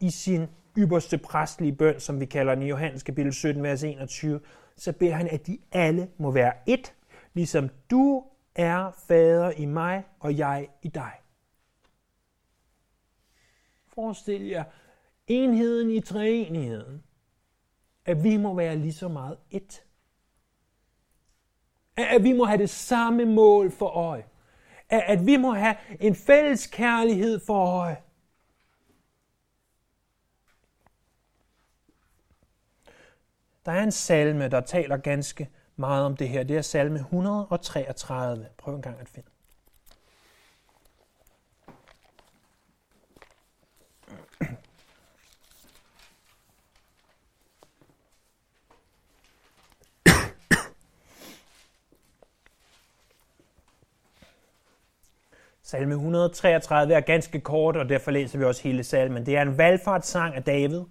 i 0.00 0.10
sin 0.10 0.46
ypperste 0.78 1.18
præstlige 1.18 1.72
bøn, 1.72 2.00
som 2.00 2.20
vi 2.20 2.26
kalder 2.26 2.54
den 2.54 2.62
i 2.62 2.68
Johannes 2.68 3.02
kapitel 3.02 3.32
17, 3.32 3.62
vers 3.62 3.82
21, 3.82 4.40
så 4.76 4.92
beder 4.92 5.14
han, 5.14 5.28
at 5.28 5.46
de 5.46 5.58
alle 5.72 6.10
må 6.18 6.30
være 6.30 6.52
ét, 6.68 6.92
ligesom 7.34 7.70
du 7.90 8.24
er 8.54 8.90
fader 9.08 9.50
i 9.50 9.64
mig, 9.64 10.04
og 10.20 10.38
jeg 10.38 10.68
i 10.82 10.88
dig. 10.88 11.12
Forestil 13.86 14.46
jer 14.46 14.64
enheden 15.26 15.90
i 15.90 16.00
treenigheden. 16.00 17.04
At 18.08 18.24
vi 18.24 18.36
må 18.36 18.54
være 18.54 18.76
lige 18.76 18.92
så 18.92 19.08
meget 19.08 19.38
ét. 19.54 19.84
At 21.96 22.24
vi 22.24 22.32
må 22.32 22.44
have 22.44 22.58
det 22.58 22.70
samme 22.70 23.24
mål 23.24 23.70
for 23.70 23.88
øje. 23.88 24.24
At 24.88 25.26
vi 25.26 25.36
må 25.36 25.54
have 25.54 25.76
en 26.00 26.14
fælles 26.14 26.66
kærlighed 26.66 27.40
for 27.46 27.66
øje. 27.66 27.96
Der 33.64 33.72
er 33.72 33.82
en 33.82 33.92
salme, 33.92 34.48
der 34.48 34.60
taler 34.60 34.96
ganske 34.96 35.50
meget 35.76 36.04
om 36.04 36.16
det 36.16 36.28
her. 36.28 36.42
Det 36.42 36.56
er 36.56 36.62
salme 36.62 36.98
133. 36.98 38.48
Prøv 38.58 38.74
en 38.74 38.82
gang 38.82 39.00
at 39.00 39.08
finde. 39.08 39.28
Salme 55.70 55.94
133 55.94 56.94
er 56.94 57.00
ganske 57.00 57.40
kort, 57.40 57.76
og 57.76 57.88
derfor 57.88 58.10
læser 58.10 58.38
vi 58.38 58.44
også 58.44 58.62
hele 58.62 58.84
salmen. 58.84 59.26
Det 59.26 59.36
er 59.36 59.42
en 59.42 59.58
valgfartssang 59.58 60.34
af 60.34 60.42
David, 60.42 60.82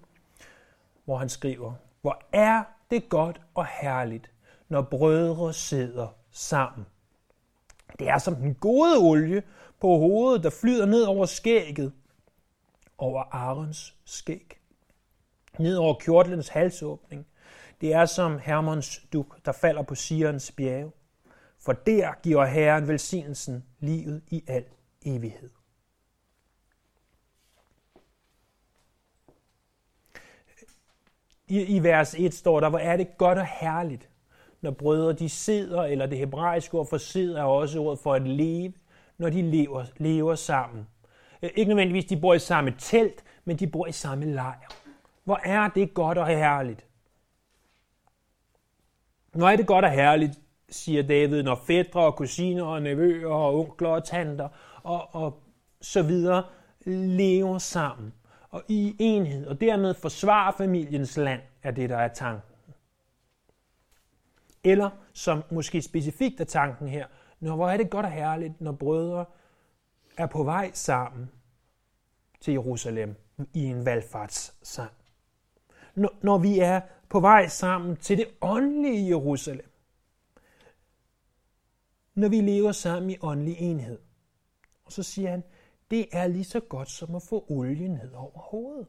hvor 1.04 1.16
han 1.16 1.28
skriver, 1.28 1.72
Hvor 2.00 2.22
er 2.32 2.62
det 2.90 3.08
godt 3.08 3.40
og 3.54 3.66
herligt, 3.80 4.30
når 4.68 4.82
brødre 4.82 5.52
sidder 5.52 6.08
sammen. 6.30 6.86
Det 7.98 8.08
er 8.08 8.18
som 8.18 8.36
den 8.36 8.54
gode 8.54 8.98
olie 8.98 9.42
på 9.80 9.86
hovedet, 9.86 10.44
der 10.44 10.50
flyder 10.50 10.86
ned 10.86 11.02
over 11.02 11.26
skægget, 11.26 11.92
over 12.98 13.22
Arons 13.30 13.94
skæg, 14.04 14.60
ned 15.58 15.76
over 15.76 15.94
kjortlens 15.94 16.48
halsåbning. 16.48 17.26
Det 17.80 17.94
er 17.94 18.06
som 18.06 18.38
Hermons 18.38 19.00
duk, 19.12 19.36
der 19.44 19.52
falder 19.52 19.82
på 19.82 19.94
Sirens 19.94 20.52
bjerge. 20.52 20.92
For 21.68 21.72
der 21.72 22.12
giver 22.22 22.44
Herren 22.44 22.88
velsignelsen 22.88 23.64
livet 23.78 24.22
i 24.30 24.44
al 24.46 24.64
evighed. 25.04 25.50
I, 31.48 31.76
I 31.76 31.82
vers 31.82 32.14
1 32.14 32.34
står 32.34 32.60
der, 32.60 32.68
hvor 32.68 32.78
er 32.78 32.96
det 32.96 33.18
godt 33.18 33.38
og 33.38 33.46
herligt, 33.46 34.08
når 34.60 34.70
brødre 34.70 35.12
de 35.12 35.28
sidder, 35.28 35.82
eller 35.82 36.06
det 36.06 36.18
hebraiske 36.18 36.74
ord 36.74 36.86
for 36.86 36.98
sidder 36.98 37.40
er 37.40 37.44
også 37.44 37.78
ordet 37.78 37.98
for 37.98 38.14
at 38.14 38.22
leve, 38.22 38.72
når 39.18 39.30
de 39.30 39.42
lever, 39.42 39.84
lever 39.96 40.34
sammen. 40.34 40.86
Øh, 41.42 41.50
ikke 41.54 41.68
nødvendigvis, 41.68 42.04
de 42.04 42.20
bor 42.20 42.34
i 42.34 42.38
samme 42.38 42.74
telt, 42.78 43.24
men 43.44 43.56
de 43.56 43.66
bor 43.66 43.86
i 43.86 43.92
samme 43.92 44.24
lejr. 44.24 44.74
Hvor 45.24 45.40
er 45.44 45.68
det 45.68 45.94
godt 45.94 46.18
og 46.18 46.26
herligt. 46.26 46.86
Hvor 49.32 49.48
er 49.48 49.56
det 49.56 49.66
godt 49.66 49.84
og 49.84 49.90
herligt, 49.90 50.40
siger 50.70 51.02
David, 51.02 51.42
når 51.42 51.54
fædre 51.66 52.00
og 52.00 52.16
kusiner 52.16 52.64
og 52.64 52.82
nevøer 52.82 53.28
og 53.28 53.60
onkler 53.60 53.88
og 53.88 54.04
tanter 54.04 54.48
og, 54.82 55.14
og 55.14 55.42
så 55.80 56.02
videre 56.02 56.44
lever 56.86 57.58
sammen 57.58 58.12
og 58.50 58.62
i 58.68 58.96
enhed, 58.98 59.46
og 59.46 59.60
dermed 59.60 59.94
forsvarer 59.94 60.52
familiens 60.52 61.16
land, 61.16 61.40
er 61.62 61.70
det, 61.70 61.90
der 61.90 61.96
er 61.96 62.08
tanken. 62.08 62.54
Eller, 64.64 64.90
som 65.12 65.44
måske 65.50 65.82
specifikt 65.82 66.40
er 66.40 66.44
tanken 66.44 66.88
her, 66.88 67.06
når 67.40 67.56
hvor 67.56 67.70
er 67.70 67.76
det 67.76 67.90
godt 67.90 68.06
og 68.06 68.12
herligt, 68.12 68.60
når 68.60 68.72
brødre 68.72 69.24
er 70.16 70.26
på 70.26 70.42
vej 70.42 70.70
sammen 70.74 71.30
til 72.40 72.52
Jerusalem 72.52 73.14
i 73.54 73.64
en 73.64 73.86
valgfartssang. 73.86 74.90
Når, 75.94 76.14
når 76.22 76.38
vi 76.38 76.58
er 76.58 76.80
på 77.08 77.20
vej 77.20 77.48
sammen 77.48 77.96
til 77.96 78.18
det 78.18 78.26
åndelige 78.40 79.08
Jerusalem. 79.08 79.67
Når 82.18 82.28
vi 82.28 82.40
lever 82.40 82.72
sammen 82.72 83.10
i 83.10 83.16
åndelig 83.20 83.56
enhed. 83.58 83.98
Og 84.84 84.92
så 84.92 85.02
siger 85.02 85.30
han, 85.30 85.42
det 85.90 86.06
er 86.12 86.26
lige 86.26 86.44
så 86.44 86.60
godt 86.60 86.90
som 86.90 87.14
at 87.14 87.22
få 87.22 87.44
olie 87.48 87.88
ned 87.88 88.12
over 88.12 88.38
hovedet. 88.38 88.86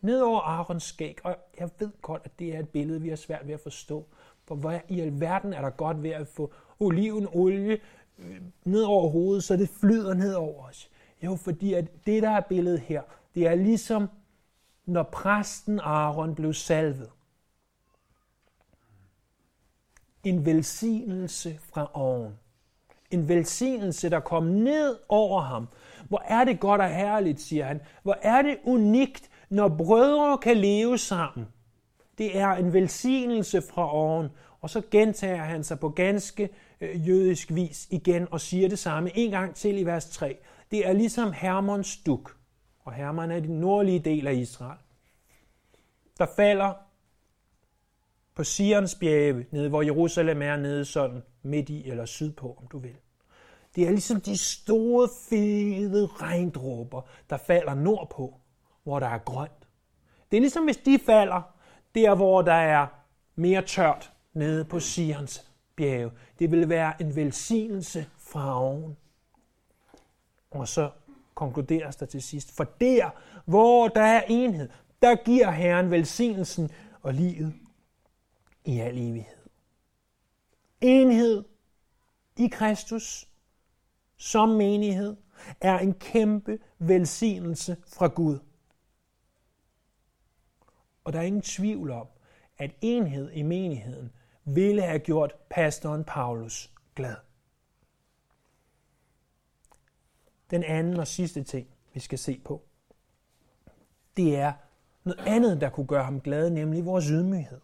Ned 0.00 0.20
over 0.20 0.40
Arons 0.40 0.82
skæg, 0.82 1.18
og 1.24 1.36
jeg 1.58 1.70
ved 1.78 1.90
godt, 2.02 2.22
at 2.24 2.38
det 2.38 2.54
er 2.54 2.58
et 2.58 2.68
billede, 2.68 3.00
vi 3.00 3.08
har 3.08 3.16
svært 3.16 3.46
ved 3.46 3.54
at 3.54 3.60
forstå. 3.60 4.06
For 4.44 4.54
hvad 4.54 4.80
i 4.88 5.00
alverden 5.00 5.52
er 5.52 5.60
der 5.60 5.70
godt 5.70 6.02
ved 6.02 6.10
at 6.10 6.28
få 6.28 6.52
olivenolie 6.78 7.78
øh, 8.18 8.40
ned 8.64 8.82
over 8.82 9.08
hovedet, 9.08 9.44
så 9.44 9.56
det 9.56 9.68
flyder 9.68 10.14
ned 10.14 10.34
over 10.34 10.68
os? 10.68 10.90
Jo, 11.22 11.36
fordi 11.36 11.74
at 11.74 12.06
det, 12.06 12.22
der 12.22 12.30
er 12.30 12.40
billedet 12.40 12.80
her, 12.80 13.02
det 13.34 13.46
er 13.46 13.54
ligesom, 13.54 14.08
når 14.86 15.02
præsten 15.02 15.80
Aaron 15.80 16.34
blev 16.34 16.52
salvet. 16.52 17.10
En 20.24 20.46
velsignelse 20.46 21.58
fra 21.72 21.90
oven 21.94 22.32
en 23.14 23.28
velsignelse, 23.28 24.10
der 24.10 24.20
kom 24.20 24.44
ned 24.44 24.96
over 25.08 25.40
ham. 25.40 25.68
Hvor 26.08 26.22
er 26.28 26.44
det 26.44 26.60
godt 26.60 26.80
og 26.80 26.88
herligt, 26.88 27.40
siger 27.40 27.64
han. 27.64 27.80
Hvor 28.02 28.18
er 28.22 28.42
det 28.42 28.58
unikt, 28.64 29.30
når 29.48 29.68
brødre 29.68 30.38
kan 30.38 30.56
leve 30.56 30.98
sammen. 30.98 31.46
Det 32.18 32.38
er 32.38 32.48
en 32.48 32.72
velsignelse 32.72 33.62
fra 33.62 33.94
oven. 33.94 34.28
Og 34.60 34.70
så 34.70 34.82
gentager 34.90 35.42
han 35.42 35.64
sig 35.64 35.80
på 35.80 35.88
ganske 35.88 36.48
øh, 36.80 37.08
jødisk 37.08 37.54
vis 37.54 37.88
igen 37.90 38.28
og 38.30 38.40
siger 38.40 38.68
det 38.68 38.78
samme 38.78 39.10
en 39.14 39.30
gang 39.30 39.54
til 39.54 39.78
i 39.78 39.82
vers 39.82 40.10
3. 40.10 40.36
Det 40.70 40.88
er 40.88 40.92
ligesom 40.92 41.32
Hermons 41.32 41.96
duk. 41.96 42.36
Og 42.84 42.92
Hermon 42.92 43.30
er 43.30 43.40
den 43.40 43.60
nordlige 43.60 43.98
del 43.98 44.26
af 44.26 44.34
Israel. 44.34 44.78
Der 46.18 46.26
falder 46.36 46.72
på 48.34 48.44
Sions 48.44 48.94
bjerge, 48.94 49.46
nede 49.50 49.68
hvor 49.68 49.82
Jerusalem 49.82 50.42
er 50.42 50.56
nede 50.56 50.84
sådan 50.84 51.22
midt 51.42 51.68
i 51.68 51.90
eller 51.90 52.04
sydpå, 52.04 52.58
om 52.60 52.66
du 52.66 52.78
vil. 52.78 52.96
Det 53.76 53.86
er 53.86 53.90
ligesom 53.90 54.20
de 54.20 54.36
store, 54.36 55.08
fede 55.28 56.06
regndråber, 56.06 57.02
der 57.30 57.36
falder 57.36 57.74
nordpå, 57.74 58.34
hvor 58.82 59.00
der 59.00 59.06
er 59.06 59.18
grønt. 59.18 59.68
Det 60.30 60.36
er 60.36 60.40
ligesom 60.40 60.64
hvis 60.64 60.76
de 60.76 60.98
falder 61.06 61.42
der, 61.94 62.14
hvor 62.14 62.42
der 62.42 62.52
er 62.52 62.86
mere 63.36 63.62
tørt 63.62 64.12
nede 64.32 64.64
på 64.64 64.80
Sions 64.80 65.48
bjerge. 65.76 66.10
Det 66.38 66.50
vil 66.50 66.68
være 66.68 67.02
en 67.02 67.16
velsignelse 67.16 68.06
fra 68.18 68.62
oven. 68.62 68.96
Og 70.50 70.68
så 70.68 70.90
konkluderes 71.34 71.96
der 71.96 72.06
til 72.06 72.22
sidst, 72.22 72.56
for 72.56 72.64
der, 72.80 73.10
hvor 73.44 73.88
der 73.88 74.02
er 74.02 74.22
enhed, 74.28 74.68
der 75.02 75.14
giver 75.24 75.50
Herren 75.50 75.90
velsignelsen 75.90 76.70
og 77.02 77.14
livet 77.14 77.54
i 78.64 78.80
al 78.80 78.98
evighed. 78.98 79.48
Enhed 80.80 81.44
i 82.36 82.48
Kristus 82.48 83.28
som 84.16 84.48
menighed 84.48 85.16
er 85.60 85.78
en 85.78 85.94
kæmpe 85.94 86.58
velsignelse 86.78 87.76
fra 87.86 88.06
Gud. 88.06 88.38
Og 91.04 91.12
der 91.12 91.18
er 91.18 91.22
ingen 91.22 91.42
tvivl 91.42 91.90
om, 91.90 92.06
at 92.58 92.74
enhed 92.80 93.30
i 93.30 93.42
menigheden 93.42 94.12
ville 94.44 94.82
have 94.82 94.98
gjort 94.98 95.34
pastoren 95.50 96.04
Paulus 96.04 96.72
glad. 96.94 97.16
Den 100.50 100.64
anden 100.64 100.96
og 100.96 101.06
sidste 101.06 101.42
ting, 101.42 101.68
vi 101.94 102.00
skal 102.00 102.18
se 102.18 102.40
på, 102.44 102.62
det 104.16 104.36
er 104.36 104.52
noget 105.04 105.20
andet, 105.26 105.60
der 105.60 105.70
kunne 105.70 105.86
gøre 105.86 106.04
ham 106.04 106.20
glad, 106.20 106.50
nemlig 106.50 106.84
vores 106.84 107.04
ydmyghed. 107.06 107.60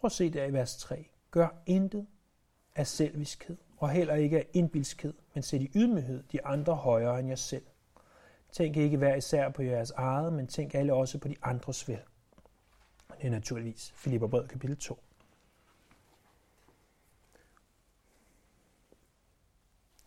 Prøv 0.00 0.06
at 0.06 0.12
se 0.12 0.30
der 0.30 0.44
i 0.44 0.52
vers 0.52 0.76
3. 0.76 1.08
Gør 1.30 1.48
intet 1.66 2.06
af 2.74 2.86
selviskhed, 2.86 3.56
og 3.76 3.90
heller 3.90 4.14
ikke 4.14 4.38
af 4.38 4.46
indbilskhed, 4.52 5.14
men 5.34 5.42
sæt 5.42 5.60
i 5.60 5.70
ydmyghed 5.74 6.22
de 6.32 6.44
andre 6.44 6.74
højere 6.74 7.20
end 7.20 7.28
jer 7.28 7.36
selv. 7.36 7.64
Tænk 8.52 8.76
ikke 8.76 8.96
hver 8.96 9.14
især 9.14 9.48
på 9.48 9.62
jeres 9.62 9.90
eget, 9.90 10.32
men 10.32 10.46
tænk 10.46 10.74
alle 10.74 10.94
også 10.94 11.18
på 11.18 11.28
de 11.28 11.36
andres 11.42 11.88
vel. 11.88 12.00
Det 13.20 13.26
er 13.26 13.30
naturligvis 13.30 13.92
Filipper 13.96 14.46
kapitel 14.46 14.76
2. 14.76 15.02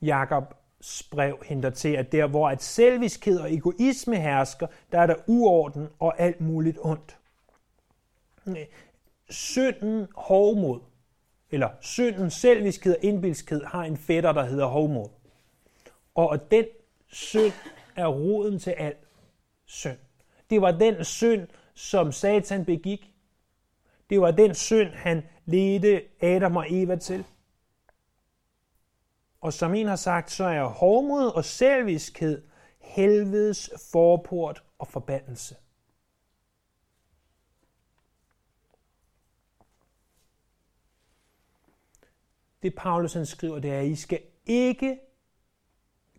Jakobs 0.02 1.04
brev 1.12 1.44
henter 1.46 1.70
til, 1.70 1.96
at 1.96 2.12
der 2.12 2.28
hvor 2.28 2.50
at 2.50 2.64
selviskhed 2.64 3.40
og 3.40 3.54
egoisme 3.54 4.16
hersker, 4.16 4.68
der 4.92 5.00
er 5.00 5.06
der 5.06 5.16
uorden 5.28 5.90
og 6.00 6.20
alt 6.20 6.42
muligt 6.42 6.78
ondt. 6.82 7.20
Synden 9.30 10.08
hovmod, 10.16 10.80
eller 11.52 11.70
synden 11.82 12.30
selviskhed 12.30 12.96
og 12.96 13.04
indbilskhed 13.04 13.66
har 13.66 13.84
en 13.84 13.98
fætter, 13.98 14.32
der 14.32 14.44
hedder 14.44 14.66
hovmod. 14.66 15.10
Og 16.16 16.52
den 16.52 16.66
synd 17.08 17.54
er 17.96 18.08
roden 18.08 18.60
til 18.60 18.72
al 18.72 18.96
synd. 19.66 19.98
Det 20.50 20.62
var 20.62 20.72
den 20.72 21.04
synd, 21.06 21.48
som 21.74 22.12
Satan 22.12 22.66
begik. 22.66 23.14
Det 24.10 24.22
var 24.22 24.32
den 24.32 24.56
synd, 24.56 24.90
han 24.90 25.24
ledte 25.46 26.02
Adam 26.22 26.58
og 26.58 26.66
Eva 26.70 26.96
til. 26.96 27.26
Og 29.42 29.54
som 29.54 29.74
en 29.74 29.88
har 29.88 29.96
sagt, 29.96 30.32
så 30.32 30.44
er 30.44 30.64
hovmod 30.64 31.26
og 31.36 31.46
selviskhed 31.46 32.42
helvedes 32.80 33.70
forport 33.92 34.64
og 34.80 34.88
forbandelse. 34.88 35.56
Det 42.64 42.76
Paulus 42.76 43.14
han 43.14 43.26
skriver, 43.26 43.60
det 43.60 43.72
er, 43.72 43.80
at 43.80 43.86
I 43.86 43.96
skal 43.96 44.20
ikke 44.46 45.00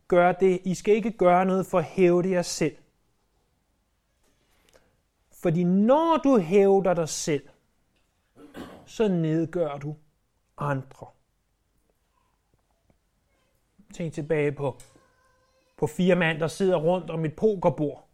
gøre 0.08 0.34
det. 0.40 0.60
I 0.64 0.74
skal 0.74 0.94
ikke 0.94 1.10
gøre 1.10 1.46
noget 1.46 1.66
for 1.66 1.78
at 1.78 1.84
hæve 1.84 2.22
jer 2.30 2.42
selv. 2.42 2.76
Fordi 5.42 5.64
når 5.64 6.20
du 6.24 6.38
hævder 6.38 6.94
dig 6.94 7.08
selv, 7.08 7.48
så 8.86 9.08
nedgør 9.08 9.76
du 9.76 9.96
andre. 10.58 11.06
Tænk 13.94 14.12
tilbage 14.12 14.52
på, 14.52 14.78
på 15.76 15.86
fire 15.86 16.14
mand, 16.14 16.40
der 16.40 16.48
sidder 16.48 16.76
rundt 16.76 17.10
om 17.10 17.24
et 17.24 17.36
pokerbord 17.36 18.08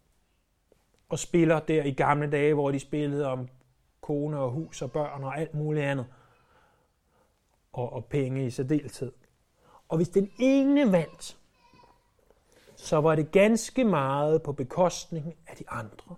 og 1.09 1.19
spiller 1.19 1.59
der 1.59 1.83
i 1.83 1.91
gamle 1.91 2.31
dage, 2.31 2.53
hvor 2.53 2.71
de 2.71 2.79
spillede 2.79 3.27
om 3.27 3.49
kone 4.01 4.39
og 4.39 4.51
hus 4.51 4.81
og 4.81 4.91
børn 4.91 5.23
og 5.23 5.39
alt 5.39 5.53
muligt 5.53 5.85
andet 5.85 6.05
og, 7.73 7.93
og 7.93 8.05
penge 8.05 8.45
i 8.45 8.49
særdeleshed. 8.49 9.11
Og 9.89 9.97
hvis 9.97 10.09
den 10.09 10.31
ene 10.39 10.91
vandt, 10.91 11.37
så 12.75 13.01
var 13.01 13.15
det 13.15 13.31
ganske 13.31 13.83
meget 13.83 14.43
på 14.43 14.51
bekostning 14.51 15.35
af 15.47 15.55
de 15.55 15.69
andre. 15.69 16.15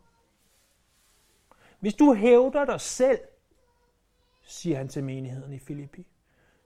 Hvis 1.80 1.94
du 1.94 2.14
hævder 2.14 2.66
dig 2.66 2.82
selv, 2.82 3.20
siger 4.44 4.78
han 4.78 4.88
til 4.88 5.04
menigheden 5.04 5.54
i 5.54 5.60
Filippi, 5.60 6.08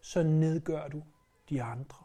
så 0.02 0.23
nedgør 0.23 0.88
du 0.88 1.04
de 1.50 1.63
andre. 1.63 2.04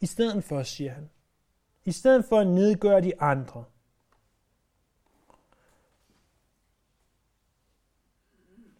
I 0.00 0.06
stedet 0.06 0.44
for, 0.44 0.62
siger 0.62 0.92
han, 0.92 1.10
i 1.84 1.92
stedet 1.92 2.24
for 2.24 2.38
at 2.38 2.46
nedgøre 2.46 3.00
de 3.00 3.20
andre, 3.20 3.64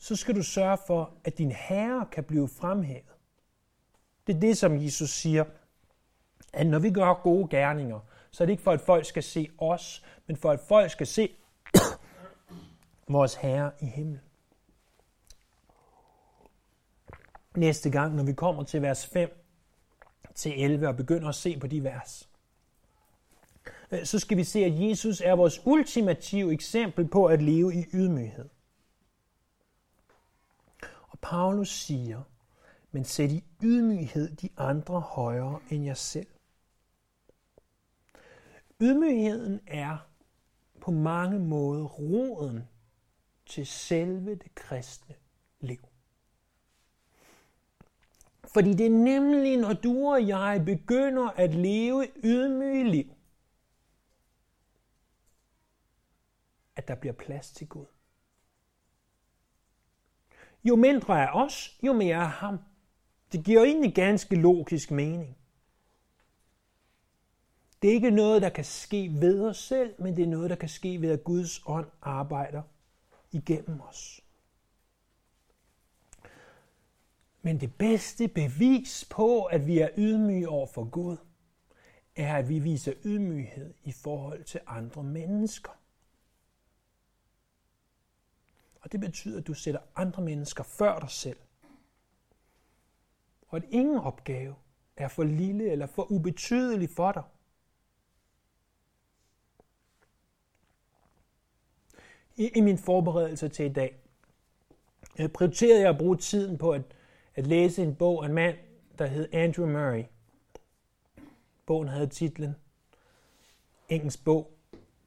så 0.09 0.17
skal 0.17 0.37
du 0.37 0.43
sørge 0.43 0.79
for, 0.87 1.15
at 1.25 1.39
din 1.39 1.53
herre 1.53 2.07
kan 2.13 2.25
blive 2.25 2.49
fremhævet. 2.49 3.15
Det 4.27 4.37
er 4.37 4.41
det, 4.41 4.59
som 4.59 4.85
Jesus 4.85 5.11
siger, 5.11 5.45
at 6.53 6.67
når 6.67 6.79
vi 6.79 6.91
gør 6.91 7.15
gode 7.23 7.49
gerninger, 7.49 8.01
så 8.31 8.45
er 8.45 8.47
det 8.47 8.53
ikke 8.53 8.63
for, 8.63 8.73
at 8.73 8.81
folk 8.81 9.05
skal 9.05 9.23
se 9.23 9.51
os, 9.59 10.05
men 10.27 10.37
for, 10.37 10.51
at 10.51 10.61
folk 10.61 10.91
skal 10.91 11.07
se 11.07 11.37
vores 13.09 13.35
Herre 13.35 13.71
i 13.81 13.87
himlen. 13.87 14.21
Næste 17.57 17.91
gang, 17.91 18.15
når 18.15 18.25
vi 18.25 18.33
kommer 18.33 18.63
til 18.63 18.83
vers 18.83 19.07
5 19.07 19.45
til 20.35 20.65
11 20.65 20.89
og 20.89 20.97
begynder 20.97 21.29
at 21.29 21.35
se 21.35 21.59
på 21.59 21.67
de 21.67 21.85
vers, 21.85 22.29
øh, 23.91 24.05
så 24.05 24.19
skal 24.19 24.37
vi 24.37 24.45
se, 24.45 24.65
at 24.65 24.81
Jesus 24.81 25.21
er 25.21 25.33
vores 25.33 25.61
ultimative 25.65 26.53
eksempel 26.53 27.09
på 27.09 27.27
at 27.27 27.43
leve 27.43 27.75
i 27.75 27.85
ydmyghed. 27.93 28.49
Og 31.19 31.31
Paulus 31.31 31.69
siger, 31.69 32.23
men 32.91 33.05
sæt 33.05 33.31
i 33.31 33.45
ydmyghed 33.63 34.37
de 34.37 34.49
andre 34.57 35.01
højere 35.01 35.61
end 35.71 35.85
jer 35.85 35.95
selv. 35.95 36.27
Ydmygheden 38.81 39.61
er 39.67 40.09
på 40.81 40.91
mange 40.91 41.39
måder 41.39 41.85
roden 41.85 42.69
til 43.47 43.67
selve 43.67 44.35
det 44.35 44.55
kristne 44.55 45.15
liv. 45.61 45.89
Fordi 48.45 48.75
det 48.75 48.87
er 48.87 48.91
nemlig, 48.91 49.57
når 49.57 49.73
du 49.73 50.09
og 50.09 50.29
jeg 50.29 50.63
begynder 50.67 51.29
at 51.31 51.55
leve 51.55 52.07
ydmyge 52.25 52.91
liv, 52.91 53.15
at 56.77 56.89
der 56.89 56.95
bliver 56.95 57.15
plads 57.15 57.53
til 57.53 57.69
Gud. 57.69 57.87
Jo 60.69 60.77
mindre 60.77 61.23
er 61.23 61.33
os, 61.33 61.79
jo 61.83 61.93
mere 61.93 62.17
er 62.17 62.25
ham. 62.25 62.59
Det 63.33 63.45
giver 63.45 63.65
egentlig 63.65 63.95
ganske 63.95 64.37
logisk 64.37 64.91
mening. 64.91 65.37
Det 67.83 67.91
er 67.91 67.95
ikke 67.95 68.11
noget, 68.11 68.43
der 68.43 68.49
kan 68.49 68.65
ske 68.65 69.11
ved 69.21 69.49
os 69.49 69.57
selv, 69.59 69.95
men 69.99 70.17
det 70.17 70.23
er 70.23 70.29
noget, 70.29 70.51
der 70.51 70.57
kan 70.57 70.69
ske 70.69 71.01
ved, 71.01 71.11
at 71.11 71.25
Guds 71.25 71.63
ånd 71.67 71.87
arbejder 72.03 72.63
igennem 73.33 73.81
os. 73.81 74.21
Men 77.43 77.61
det 77.61 77.75
bedste 77.75 78.29
bevis 78.29 79.07
på, 79.11 79.45
at 79.45 79.67
vi 79.67 79.79
er 79.79 79.89
ydmyge 79.97 80.49
over 80.49 80.67
for 80.67 80.85
Gud, 80.85 81.17
er, 82.17 82.37
at 82.37 82.49
vi 82.49 82.59
viser 82.59 82.93
ydmyghed 83.05 83.75
i 83.85 83.93
forhold 83.93 84.45
til 84.45 84.61
andre 84.67 85.03
mennesker. 85.03 85.78
Og 88.89 88.93
det 88.93 89.01
betyder, 89.01 89.39
at 89.39 89.47
du 89.47 89.55
sætter 89.55 89.81
andre 89.97 90.23
mennesker 90.23 90.65
før 90.65 90.99
dig 90.99 91.11
selv. 91.11 91.37
Og 93.49 93.57
at 93.57 93.65
ingen 93.71 93.99
opgave 93.99 94.55
er 94.97 95.09
for 95.09 95.25
lille 95.25 95.71
eller 95.71 95.87
for 95.87 96.13
ubetydelig 96.13 96.91
for 96.91 97.13
dig. 97.13 97.23
I, 102.37 102.51
i 102.57 102.61
min 102.61 102.79
forberedelse 102.79 103.49
til 103.49 103.65
i 103.65 103.73
dag, 103.73 104.01
jeg 105.19 105.33
prioriterede 105.33 105.81
jeg 105.81 105.91
at 105.91 105.99
bruge 105.99 106.17
tiden 106.17 106.59
på 106.59 106.71
at, 106.71 106.83
at 107.35 107.47
læse 107.47 107.83
en 107.83 107.97
bog 107.97 108.25
af 108.25 108.29
en 108.29 108.35
mand, 108.35 108.57
der 108.99 109.07
hed 109.07 109.29
Andrew 109.33 109.67
Murray. 109.67 110.05
Bogen 111.67 111.89
havde 111.89 112.07
titlen 112.07 112.57
Engelsk 113.89 114.25
bog 114.25 114.53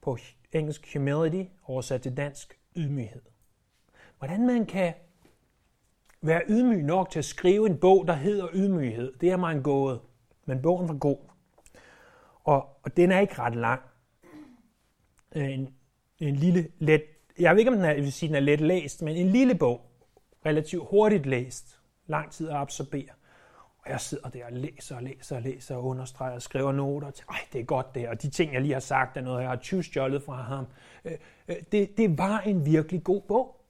på 0.00 0.18
engelsk 0.52 0.92
Humility, 0.92 1.50
oversat 1.64 2.02
til 2.02 2.16
dansk 2.16 2.58
Ydmyghed. 2.76 3.22
Hvordan 4.22 4.46
man 4.46 4.66
kan 4.66 4.94
være 6.20 6.42
ydmyg 6.48 6.82
nok 6.82 7.10
til 7.10 7.18
at 7.18 7.24
skrive 7.24 7.66
en 7.66 7.78
bog, 7.78 8.06
der 8.06 8.12
hedder 8.12 8.48
Ydmyghed, 8.54 9.12
det 9.20 9.30
er 9.30 9.36
mig 9.36 9.56
en 9.56 9.62
gåde. 9.62 10.00
Men 10.44 10.62
bogen 10.62 10.88
var 10.88 10.94
god. 10.94 11.16
Og, 12.44 12.68
og 12.82 12.96
den 12.96 13.12
er 13.12 13.20
ikke 13.20 13.38
ret 13.38 13.56
lang. 13.56 13.80
Øh, 15.34 15.52
en, 15.52 15.74
en 16.18 16.36
lille, 16.36 16.68
let 16.78 17.02
jeg 17.38 17.52
ved 17.52 17.58
ikke, 17.58 17.70
om 17.70 17.76
den 17.76 17.84
er, 17.84 17.92
jeg 17.92 18.02
vil 18.02 18.12
sige, 18.12 18.28
den 18.28 18.36
er 18.36 18.40
let 18.40 18.60
læst, 18.60 19.02
men 19.02 19.16
en 19.16 19.28
lille 19.28 19.54
bog, 19.54 19.80
relativt 20.46 20.88
hurtigt 20.90 21.26
læst, 21.26 21.80
lang 22.06 22.32
tid 22.32 22.48
at 22.48 22.56
absorbere. 22.56 23.10
Og 23.78 23.90
jeg 23.90 24.00
sidder 24.00 24.28
der 24.28 24.44
og 24.44 24.52
læser 24.52 24.96
og 24.96 25.02
læser 25.02 25.36
og 25.36 25.42
læser 25.42 25.76
og 25.76 25.84
understreger 25.84 26.34
og 26.34 26.42
skriver 26.42 26.72
noter 26.72 27.10
til, 27.10 27.24
ej, 27.30 27.38
det 27.52 27.60
er 27.60 27.64
godt 27.64 27.94
det, 27.94 28.08
og 28.08 28.22
de 28.22 28.30
ting, 28.30 28.52
jeg 28.52 28.60
lige 28.60 28.72
har 28.72 28.80
sagt, 28.80 29.16
er 29.16 29.20
noget, 29.20 29.40
jeg 29.40 29.48
har 29.48 29.56
tyvstjålet 29.56 30.22
fra 30.22 30.42
ham. 30.42 30.66
Øh, 31.04 31.12
øh, 31.48 31.56
det, 31.72 31.96
det 31.96 32.18
var 32.18 32.40
en 32.40 32.66
virkelig 32.66 33.04
god 33.04 33.22
bog. 33.28 33.61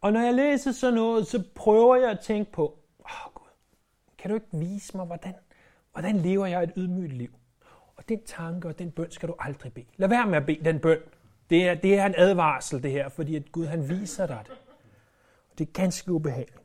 Og 0.00 0.12
når 0.12 0.20
jeg 0.20 0.34
læser 0.34 0.72
sådan 0.72 0.94
noget, 0.94 1.26
så 1.26 1.42
prøver 1.54 1.96
jeg 1.96 2.10
at 2.10 2.20
tænke 2.20 2.52
på, 2.52 2.78
åh 3.00 3.26
oh, 3.26 3.32
Gud, 3.34 3.50
kan 4.18 4.30
du 4.30 4.34
ikke 4.34 4.46
vise 4.52 4.96
mig, 4.96 5.06
hvordan, 5.06 5.34
hvordan 5.92 6.16
lever 6.16 6.46
jeg 6.46 6.62
et 6.62 6.72
ydmygt 6.76 7.12
liv? 7.12 7.30
Og 7.96 8.08
den 8.08 8.24
tanke 8.24 8.68
og 8.68 8.78
den 8.78 8.90
bøn 8.90 9.10
skal 9.10 9.28
du 9.28 9.34
aldrig 9.38 9.72
bede. 9.72 9.86
Lad 9.96 10.08
være 10.08 10.26
med 10.26 10.36
at 10.36 10.46
bede 10.46 10.64
den 10.64 10.80
bøn, 10.80 10.98
det 11.50 11.68
er, 11.68 11.74
det 11.74 11.98
er 11.98 12.06
en 12.06 12.14
advarsel, 12.16 12.82
det 12.82 12.90
her, 12.90 13.08
fordi 13.08 13.36
at 13.36 13.52
Gud 13.52 13.66
han 13.66 13.88
viser 13.88 14.26
dig 14.26 14.40
det. 14.42 14.52
Og 15.50 15.58
det 15.58 15.68
er 15.68 15.72
ganske 15.72 16.12
ubehageligt. 16.12 16.60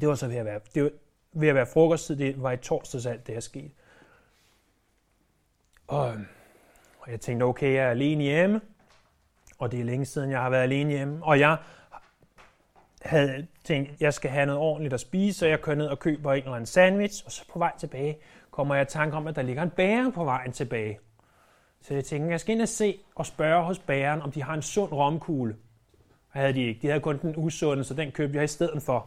Det 0.00 0.08
var 0.08 0.14
så 0.14 0.28
ved 0.28 0.36
at 0.36 0.44
være, 0.44 0.60
det 0.74 0.82
var 0.82 0.90
ved 1.32 1.48
at 1.48 1.54
være 1.54 1.66
frokosttid, 1.66 2.16
det 2.16 2.42
var 2.42 2.52
i 2.52 2.56
torsdags 2.56 3.06
alt 3.06 3.26
det 3.26 3.34
her 3.34 3.40
skete. 3.40 3.70
Og, 5.86 6.14
og 6.98 7.10
jeg 7.10 7.20
tænkte, 7.20 7.44
okay, 7.44 7.74
jeg 7.74 7.84
er 7.84 7.90
alene 7.90 8.22
hjemme, 8.22 8.60
og 9.58 9.72
det 9.72 9.80
er 9.80 9.84
længe 9.84 10.04
siden, 10.04 10.30
jeg 10.30 10.40
har 10.40 10.50
været 10.50 10.62
alene 10.62 10.90
hjemme, 10.90 11.24
og 11.24 11.40
jeg 11.40 11.56
havde 13.04 13.46
tænkt, 13.64 14.00
jeg 14.00 14.14
skal 14.14 14.30
have 14.30 14.46
noget 14.46 14.60
ordentligt 14.60 14.94
at 14.94 15.00
spise, 15.00 15.38
så 15.38 15.46
jeg 15.46 15.60
kører 15.60 15.76
ned 15.76 15.86
og 15.86 15.98
køber 15.98 16.32
en 16.32 16.38
eller 16.38 16.52
anden 16.52 16.66
sandwich, 16.66 17.22
og 17.26 17.32
så 17.32 17.44
på 17.52 17.58
vej 17.58 17.72
tilbage 17.78 18.18
kommer 18.50 18.74
jeg 18.74 18.82
i 18.82 18.90
tanke 18.90 19.16
om, 19.16 19.26
at 19.26 19.36
der 19.36 19.42
ligger 19.42 19.62
en 19.62 19.70
bager 19.70 20.10
på 20.10 20.24
vejen 20.24 20.52
tilbage. 20.52 20.98
Så 21.80 21.94
jeg 21.94 22.04
tænker, 22.04 22.30
jeg 22.30 22.40
skal 22.40 22.54
ind 22.54 22.62
og 22.62 22.68
se 22.68 22.98
og 23.14 23.26
spørge 23.26 23.64
hos 23.64 23.78
bæren, 23.78 24.22
om 24.22 24.32
de 24.32 24.42
har 24.42 24.54
en 24.54 24.62
sund 24.62 24.92
romkugle. 24.92 25.52
Det 25.52 26.40
havde 26.40 26.52
de 26.52 26.62
ikke. 26.62 26.82
De 26.82 26.86
havde 26.86 27.00
kun 27.00 27.18
den 27.18 27.34
usunde, 27.36 27.84
så 27.84 27.94
den 27.94 28.12
købte 28.12 28.36
jeg 28.36 28.44
i 28.44 28.46
stedet 28.46 28.82
for. 28.82 29.06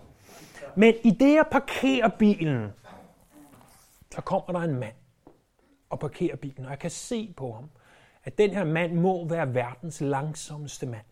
Men 0.75 0.93
i 1.03 1.11
det, 1.11 1.35
jeg 1.35 1.45
parkerer 1.51 2.09
bilen, 2.19 2.73
så 4.11 4.21
kommer 4.21 4.59
der 4.59 4.67
en 4.67 4.79
mand 4.79 4.95
og 5.89 5.99
parkerer 5.99 6.35
bilen, 6.35 6.65
og 6.65 6.71
jeg 6.71 6.79
kan 6.79 6.89
se 6.89 7.33
på 7.37 7.53
ham, 7.53 7.69
at 8.23 8.37
den 8.37 8.49
her 8.49 8.63
mand 8.63 8.93
må 8.93 9.27
være 9.27 9.53
verdens 9.53 10.01
langsomste 10.01 10.85
mand. 10.85 11.05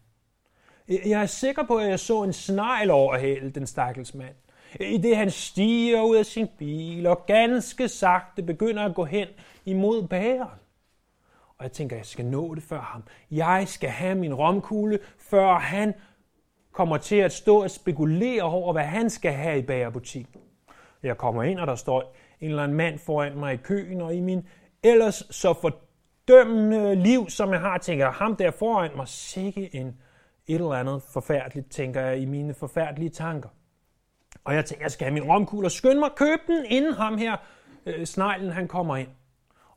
Jeg 0.88 1.22
er 1.22 1.26
sikker 1.26 1.64
på, 1.64 1.78
at 1.78 1.90
jeg 1.90 2.00
så 2.00 2.24
en 2.24 2.34
snegl 2.34 2.92
overhale 2.92 3.50
den 3.50 3.68
stakkels 3.68 4.14
mand. 4.14 4.36
I 4.80 4.98
det 4.98 5.18
han 5.18 5.32
stiger 5.32 6.02
ud 6.02 6.16
af 6.16 6.26
sin 6.26 6.48
bil 6.58 7.08
og 7.08 7.26
ganske 7.26 7.88
sagte 7.88 8.44
begynder 8.44 8.86
at 8.86 8.96
gå 8.96 9.06
hen 9.06 9.28
imod 9.66 10.08
bageren. 10.08 10.60
Og 11.58 11.64
jeg 11.64 11.72
tænker, 11.72 11.96
jeg 11.96 12.06
skal 12.06 12.26
nå 12.26 12.56
det 12.56 12.64
før 12.64 12.82
ham. 12.82 13.04
Jeg 13.32 13.64
skal 13.68 13.90
have 13.90 14.16
min 14.16 14.34
romkugle, 14.34 15.00
før 15.18 15.54
han 15.54 15.94
kommer 16.72 16.98
til 16.98 17.16
at 17.16 17.32
stå 17.32 17.64
og 17.64 17.72
spekulere 17.72 18.44
over, 18.44 18.74
hvad 18.74 18.84
han 18.84 19.10
skal 19.10 19.32
have 19.32 19.60
i 19.60 19.62
bagerbutikken. 19.62 20.42
Jeg 21.04 21.18
kommer 21.18 21.44
ind, 21.44 21.60
og 21.60 21.68
der 21.68 21.76
står 21.76 22.16
en 22.42 22.50
eller 22.50 22.64
anden 22.64 22.78
mand 22.78 23.00
foran 23.00 23.38
mig 23.38 23.54
i 23.54 23.58
køen, 23.58 24.02
og 24.02 24.16
i 24.16 24.20
min 24.20 24.48
ellers 24.84 25.24
så 25.30 25.54
fordømmende 25.54 26.96
liv, 26.96 27.30
som 27.30 27.52
jeg 27.52 27.60
har, 27.60 27.78
tænker 27.78 28.12
ham 28.12 28.36
der 28.36 28.52
foran 28.52 28.92
mig, 28.96 29.08
sikke 29.08 29.76
en 29.76 29.98
et 30.48 30.56
eller 30.56 30.72
andet 30.72 31.02
forfærdeligt, 31.04 31.72
tænker 31.72 32.02
jeg 32.02 32.20
i 32.20 32.26
mine 32.26 32.54
forfærdelige 32.54 33.10
tanker. 33.10 33.50
Og 34.44 34.56
jeg 34.56 34.66
tænker, 34.66 34.86
jeg 34.86 34.92
skal 34.92 35.06
have 35.06 35.14
min 35.14 35.24
romkugle 35.24 35.68
og 35.68 35.72
skynde 35.72 36.00
mig 36.00 36.06
at 36.06 36.16
købe 36.16 36.42
den, 36.48 36.66
inden 36.66 36.94
ham 36.94 37.18
her, 37.18 37.38
øh, 37.86 38.06
sneglen, 38.06 38.52
han 38.52 38.68
kommer 38.68 38.96
ind. 38.96 39.10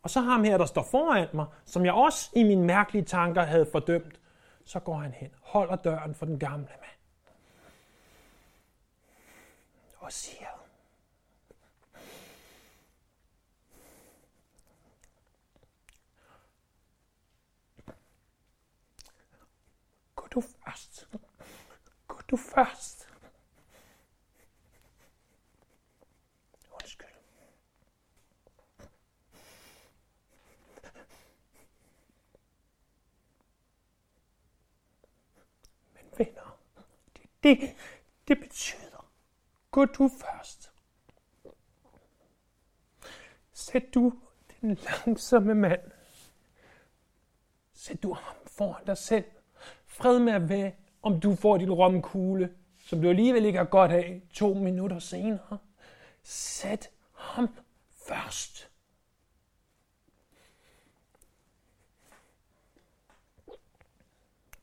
Og 0.02 0.10
så 0.10 0.20
ham 0.20 0.44
her, 0.44 0.58
der 0.58 0.66
står 0.66 0.82
foran 0.90 1.28
mig, 1.34 1.46
som 1.64 1.84
jeg 1.84 1.92
også 1.92 2.30
i 2.36 2.42
mine 2.42 2.64
mærkelige 2.64 3.04
tanker 3.04 3.42
havde 3.42 3.66
fordømt. 3.72 4.20
Så 4.64 4.80
går 4.80 4.94
han 4.94 5.12
hen, 5.12 5.30
holder 5.42 5.76
døren 5.76 6.14
for 6.14 6.26
den 6.26 6.38
gamle 6.38 6.66
mand. 6.66 6.98
Og 9.98 10.12
siger, 10.12 10.57
du 20.38 20.42
først. 20.42 21.08
Gå 22.06 22.20
du 22.30 22.36
først. 22.36 23.08
Undskyld. 26.70 27.08
Men 35.94 36.04
venner, 36.18 36.58
det 37.16 37.30
det, 37.42 37.76
det 38.28 38.38
betyder. 38.38 39.12
Gå 39.70 39.84
du 39.84 40.08
først. 40.08 40.72
Sæt 43.52 43.94
du 43.94 44.22
den 44.60 44.74
langsomme 44.74 45.54
mand. 45.54 45.90
Sæt 47.72 48.02
du 48.02 48.12
ham 48.12 48.36
foran 48.46 48.86
dig 48.86 48.98
selv. 48.98 49.37
Fred 49.98 50.18
med 50.18 50.32
at 50.32 50.48
være, 50.48 50.72
om 51.02 51.20
du 51.20 51.34
får 51.34 51.56
din 51.56 51.72
romkugle, 51.72 52.56
som 52.78 53.02
du 53.02 53.08
alligevel 53.08 53.44
ikke 53.44 53.58
har 53.58 53.66
godt 53.66 53.92
af 53.92 54.22
to 54.32 54.54
minutter 54.54 54.98
senere. 54.98 55.58
Sæt 56.22 56.90
ham 57.14 57.48
først. 58.06 58.70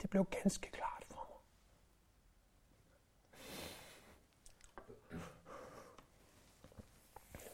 Det 0.02 0.10
blev 0.10 0.26
ganske 0.26 0.72
klart 0.72 1.06
for 1.08 1.42
mig. 5.12 5.22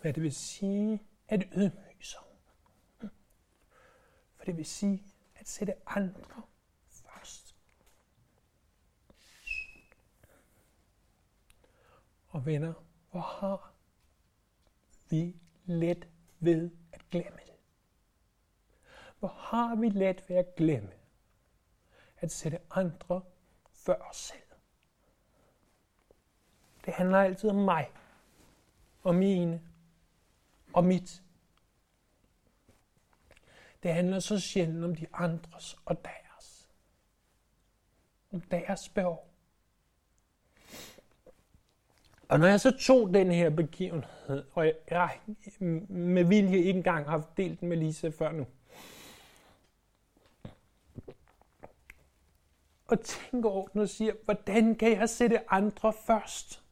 Hvad 0.02 0.14
det 0.14 0.24
vil 0.24 0.36
sige 0.36 1.02
at 1.28 1.44
ydmyge 1.56 2.04
sig. 2.04 2.22
For 4.38 4.46
det 4.46 4.58
vil 4.58 4.66
sige 4.66 5.04
at 5.36 5.48
sætte 5.48 5.74
andre 5.86 6.42
først. 6.90 7.56
Og 12.32 12.46
venner, 12.46 12.74
hvor 13.12 13.20
har 13.20 13.74
vi 15.10 15.36
let 15.66 16.08
ved 16.40 16.72
at 16.92 17.10
glemme 17.10 17.40
det? 17.46 17.56
Hvor 19.20 19.28
har 19.28 19.76
vi 19.76 19.90
let 19.90 20.30
ved 20.30 20.36
at 20.36 20.56
glemme 20.56 20.92
at 22.18 22.32
sætte 22.32 22.60
andre 22.72 23.22
før 23.72 23.96
os 24.10 24.18
selv? 24.18 24.42
Det 26.86 26.94
handler 26.94 27.20
altid 27.20 27.50
om 27.50 27.56
mig, 27.56 27.92
og 29.04 29.16
mine, 29.16 29.62
og 30.74 30.84
mit. 30.84 31.24
Det 33.84 33.94
handler 33.94 34.20
så 34.20 34.40
sjældent 34.40 34.86
om 34.86 34.96
de 34.96 35.08
andres 35.14 35.78
og 35.86 36.06
deres. 36.06 36.70
Om 38.32 38.42
deres 38.42 38.90
behov. 38.90 39.31
Og 42.32 42.40
når 42.40 42.48
jeg 42.48 42.60
så 42.60 42.72
tog 42.78 43.14
den 43.14 43.32
her 43.32 43.50
begivenhed, 43.50 44.44
og 44.52 44.74
jeg 44.90 45.20
med 45.90 46.24
vilje 46.24 46.58
ikke 46.58 46.70
engang 46.78 47.10
har 47.10 47.30
delt 47.38 47.60
den 47.60 47.70
med 47.70 47.78
Lisa 47.78 48.10
før 48.10 48.32
nu, 48.32 48.48
og 52.88 53.00
tænker 53.00 53.50
over 53.50 53.68
den 53.68 53.82
og 53.82 53.90
siger, 53.90 54.14
hvordan 54.26 54.76
kan 54.76 54.92
jeg 54.92 55.10
sætte 55.10 55.52
andre 55.52 55.94
først? 55.94 56.64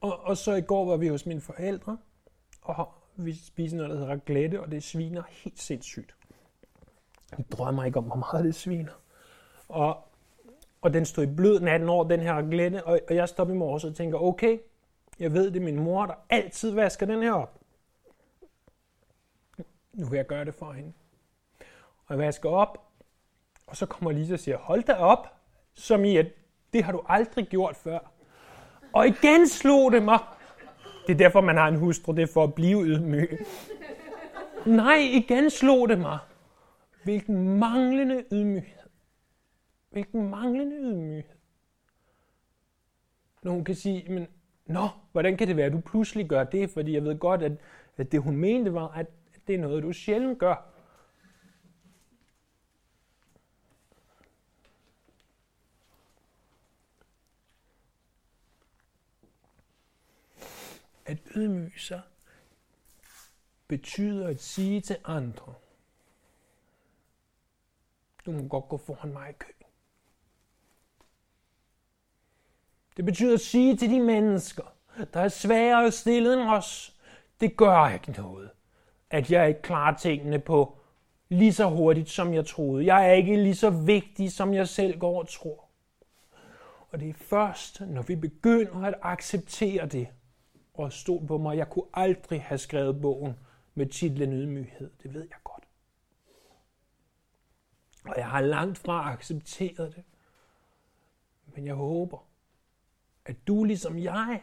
Og, 0.00 0.20
og 0.20 0.36
så 0.36 0.54
i 0.54 0.62
går 0.62 0.84
var 0.84 0.96
vi 0.96 1.08
hos 1.08 1.26
mine 1.26 1.40
forældre, 1.40 1.98
og 2.62 2.94
vi 3.16 3.34
spiste 3.34 3.76
noget, 3.76 3.90
der 3.90 3.96
hedder 3.96 4.12
raclette, 4.12 4.60
og 4.60 4.70
det 4.70 4.82
sviner 4.82 5.22
helt 5.28 5.60
sindssygt. 5.60 6.14
Jeg 7.30 7.44
drømmer 7.52 7.84
ikke 7.84 7.98
om, 7.98 8.04
hvor 8.04 8.16
meget 8.16 8.44
det 8.44 8.54
sviner. 8.54 8.92
Og, 9.68 10.11
og 10.82 10.94
den 10.94 11.04
stod 11.04 11.24
i 11.24 11.34
blød 11.36 11.60
natten 11.60 11.88
over, 11.88 12.04
den 12.04 12.20
her 12.20 12.42
glænde, 12.50 12.84
og, 12.84 13.00
og 13.08 13.14
jeg 13.14 13.28
stopper 13.28 13.54
i 13.54 13.58
morges 13.58 13.84
og 13.84 13.94
tænker, 13.94 14.18
okay, 14.18 14.58
jeg 15.20 15.32
ved, 15.32 15.50
det 15.50 15.56
er 15.60 15.64
min 15.64 15.80
mor, 15.80 16.06
der 16.06 16.14
altid 16.30 16.70
vasker 16.70 17.06
den 17.06 17.22
her 17.22 17.32
op. 17.32 17.58
Nu 19.92 20.06
vil 20.06 20.16
jeg 20.16 20.26
gøre 20.26 20.44
det 20.44 20.54
for 20.54 20.72
hende. 20.72 20.92
Og 22.06 22.10
jeg 22.10 22.18
vasker 22.18 22.48
op, 22.48 22.78
og 23.66 23.76
så 23.76 23.86
kommer 23.86 24.12
Lisa 24.12 24.32
og 24.32 24.40
siger, 24.40 24.58
hold 24.58 24.82
da 24.82 24.94
op, 24.94 25.26
som 25.74 26.04
i, 26.04 26.16
at 26.16 26.26
det 26.72 26.84
har 26.84 26.92
du 26.92 27.02
aldrig 27.08 27.46
gjort 27.46 27.76
før. 27.76 27.98
Og 28.92 29.06
igen 29.06 29.48
slog 29.48 29.92
det 29.92 30.02
mig. 30.02 30.18
Det 31.06 31.12
er 31.12 31.18
derfor, 31.18 31.40
man 31.40 31.56
har 31.56 31.68
en 31.68 31.76
hustru, 31.76 32.12
det 32.12 32.22
er 32.22 32.32
for 32.32 32.44
at 32.44 32.54
blive 32.54 32.84
ydmyg. 32.84 33.46
Nej, 34.66 34.96
igen 34.96 35.50
slog 35.50 35.88
det 35.88 35.98
mig. 35.98 36.18
Hvilken 37.04 37.58
manglende 37.58 38.24
ydmyghed. 38.32 38.81
Hvilken 39.92 40.30
manglende 40.30 40.76
ydmyghed. 40.76 41.36
Når 43.42 43.52
hun 43.52 43.64
kan 43.64 43.74
sige, 43.74 44.12
men 44.12 44.26
nå, 44.66 44.88
hvordan 45.12 45.36
kan 45.36 45.48
det 45.48 45.56
være, 45.56 45.66
at 45.66 45.72
du 45.72 45.80
pludselig 45.80 46.28
gør 46.28 46.44
det? 46.44 46.70
Fordi 46.70 46.94
jeg 46.94 47.04
ved 47.04 47.18
godt, 47.18 47.42
at, 47.42 47.52
at 47.96 48.12
det 48.12 48.22
hun 48.22 48.36
mente 48.36 48.74
var, 48.74 48.88
at 48.88 49.06
det 49.46 49.54
er 49.54 49.58
noget, 49.58 49.82
du 49.82 49.92
sjældent 49.92 50.38
gør. 50.38 50.68
At 61.06 61.18
ydmyge 61.36 61.78
sig 61.78 62.00
betyder 63.68 64.28
at 64.28 64.40
sige 64.40 64.80
til 64.80 64.96
andre, 65.04 65.54
du 68.26 68.32
må 68.32 68.48
godt 68.48 68.68
gå 68.68 68.76
foran 68.76 69.12
mig 69.12 69.30
i 69.30 69.32
køen. 69.32 69.61
Det 72.96 73.04
betyder 73.04 73.34
at 73.34 73.40
sige 73.40 73.76
til 73.76 73.90
de 73.90 74.00
mennesker, 74.00 74.74
der 75.14 75.20
er 75.20 75.28
sværere 75.28 75.90
stillet 75.90 76.32
end 76.32 76.48
os, 76.48 76.96
det 77.40 77.56
gør 77.56 77.88
ikke 77.88 78.10
noget, 78.10 78.50
at 79.10 79.30
jeg 79.30 79.48
ikke 79.48 79.62
klarer 79.62 79.96
tingene 79.96 80.38
på 80.38 80.78
lige 81.28 81.52
så 81.52 81.68
hurtigt, 81.68 82.10
som 82.10 82.34
jeg 82.34 82.46
troede. 82.46 82.86
Jeg 82.86 83.08
er 83.08 83.12
ikke 83.12 83.36
lige 83.36 83.54
så 83.54 83.70
vigtig, 83.70 84.32
som 84.32 84.54
jeg 84.54 84.68
selv 84.68 84.98
går 84.98 85.18
og 85.18 85.28
tror. 85.28 85.68
Og 86.90 87.00
det 87.00 87.08
er 87.08 87.14
først, 87.14 87.80
når 87.80 88.02
vi 88.02 88.16
begynder 88.16 88.84
at 88.84 88.94
acceptere 89.02 89.86
det, 89.86 90.08
og 90.74 90.92
stol 90.92 91.26
på 91.26 91.38
mig, 91.38 91.56
jeg 91.56 91.70
kunne 91.70 91.84
aldrig 91.94 92.42
have 92.42 92.58
skrevet 92.58 93.00
bogen 93.00 93.34
med 93.74 93.86
titlen 93.86 94.32
Ydmyghed. 94.32 94.90
Det 95.02 95.14
ved 95.14 95.20
jeg 95.20 95.38
godt. 95.44 95.64
Og 98.04 98.14
jeg 98.16 98.28
har 98.28 98.40
langt 98.40 98.78
fra 98.78 99.12
accepteret 99.12 99.96
det. 99.96 100.04
Men 101.46 101.66
jeg 101.66 101.74
håber, 101.74 102.18
at 103.24 103.46
du 103.46 103.64
ligesom 103.64 103.98
jeg 103.98 104.42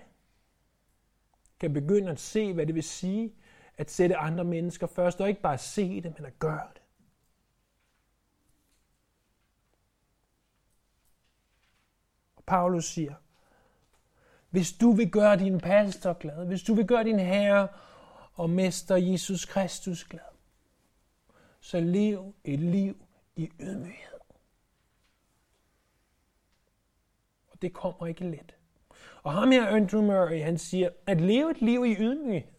kan 1.59 1.73
begynde 1.73 2.11
at 2.11 2.19
se, 2.19 2.53
hvad 2.53 2.65
det 2.65 2.75
vil 2.75 2.83
sige 2.83 3.35
at 3.77 3.91
sætte 3.91 4.17
andre 4.17 4.43
mennesker 4.43 4.87
først, 4.87 5.21
og 5.21 5.29
ikke 5.29 5.41
bare 5.41 5.57
se 5.57 6.01
det, 6.01 6.13
men 6.17 6.25
at 6.25 6.39
gøre 6.39 6.67
det. 6.73 6.81
Og 12.35 12.43
Paulus 12.43 12.85
siger, 12.85 13.15
hvis 14.49 14.73
du 14.73 14.91
vil 14.91 15.11
gøre 15.11 15.39
din 15.39 15.59
pastor 15.59 16.13
glad, 16.13 16.45
hvis 16.45 16.63
du 16.63 16.73
vil 16.73 16.87
gøre 16.87 17.03
din 17.03 17.19
herre 17.19 17.67
og 18.33 18.49
mester 18.49 18.95
Jesus 18.95 19.45
Kristus 19.45 20.03
glad, 20.03 20.21
så 21.59 21.79
lev 21.79 22.35
et 22.43 22.59
liv 22.59 23.05
i 23.35 23.51
ydmyghed. 23.59 24.19
Og 27.47 27.61
det 27.61 27.73
kommer 27.73 28.07
ikke 28.07 28.29
let. 28.29 28.58
Og 29.23 29.33
ham 29.33 29.51
her, 29.51 29.67
Andrew 29.67 30.01
Murray, 30.01 30.43
han 30.43 30.57
siger, 30.57 30.89
at 31.07 31.21
leve 31.21 31.51
et 31.51 31.61
liv 31.61 31.85
i 31.85 31.95
ydmyghed, 31.99 32.51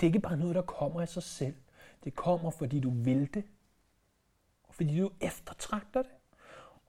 det 0.00 0.06
er 0.06 0.08
ikke 0.08 0.20
bare 0.20 0.36
noget, 0.36 0.54
der 0.54 0.62
kommer 0.62 1.00
af 1.00 1.08
sig 1.08 1.22
selv. 1.22 1.54
Det 2.04 2.14
kommer, 2.14 2.50
fordi 2.50 2.80
du 2.80 2.90
vil 2.90 3.34
det, 3.34 3.44
og 4.62 4.74
fordi 4.74 4.98
du 5.00 5.10
eftertragter 5.20 6.02
det, 6.02 6.10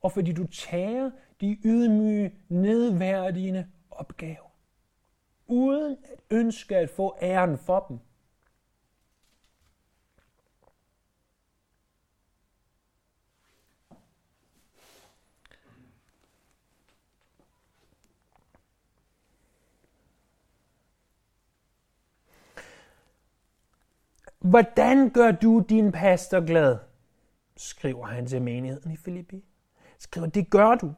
og 0.01 0.11
fordi 0.11 0.33
du 0.33 0.47
tager 0.47 1.11
de 1.41 1.57
ydmyge, 1.65 2.35
nedværdigende 2.49 3.67
opgaver, 3.91 4.51
uden 5.47 5.97
at 6.03 6.19
ønske 6.29 6.77
at 6.77 6.89
få 6.89 7.17
æren 7.21 7.57
for 7.57 7.85
dem. 7.89 7.99
Hvordan 24.41 25.09
gør 25.09 25.31
du 25.31 25.65
din 25.69 25.91
pastor 25.91 26.45
glad? 26.45 26.77
skriver 27.57 28.05
han 28.05 28.27
til 28.27 28.41
menigheden 28.41 28.91
i 28.91 28.97
Filippi. 28.97 29.45
Skriver, 29.99 30.27
det 30.27 30.49
gør 30.49 30.75
du. 30.75 30.93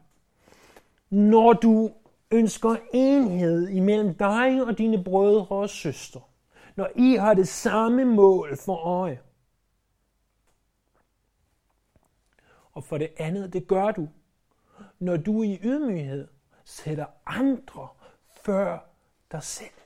Når 1.10 1.52
du 1.52 1.90
ønsker 2.30 2.76
enhed 2.92 3.68
imellem 3.68 4.14
dig 4.14 4.66
og 4.66 4.78
dine 4.78 5.04
brødre 5.04 5.56
og 5.56 5.70
søstre. 5.70 6.20
Når 6.76 6.88
I 6.96 7.14
har 7.14 7.34
det 7.34 7.48
samme 7.48 8.04
mål 8.04 8.56
for 8.56 8.76
øje. 8.76 9.20
Og 12.72 12.84
for 12.84 12.98
det 12.98 13.10
andet, 13.16 13.52
det 13.52 13.68
gør 13.68 13.90
du, 13.90 14.08
når 14.98 15.16
du 15.16 15.42
i 15.42 15.58
ydmyghed 15.62 16.28
sætter 16.64 17.06
andre 17.26 17.88
før 18.44 18.78
dig 19.32 19.42
selv. 19.42 19.83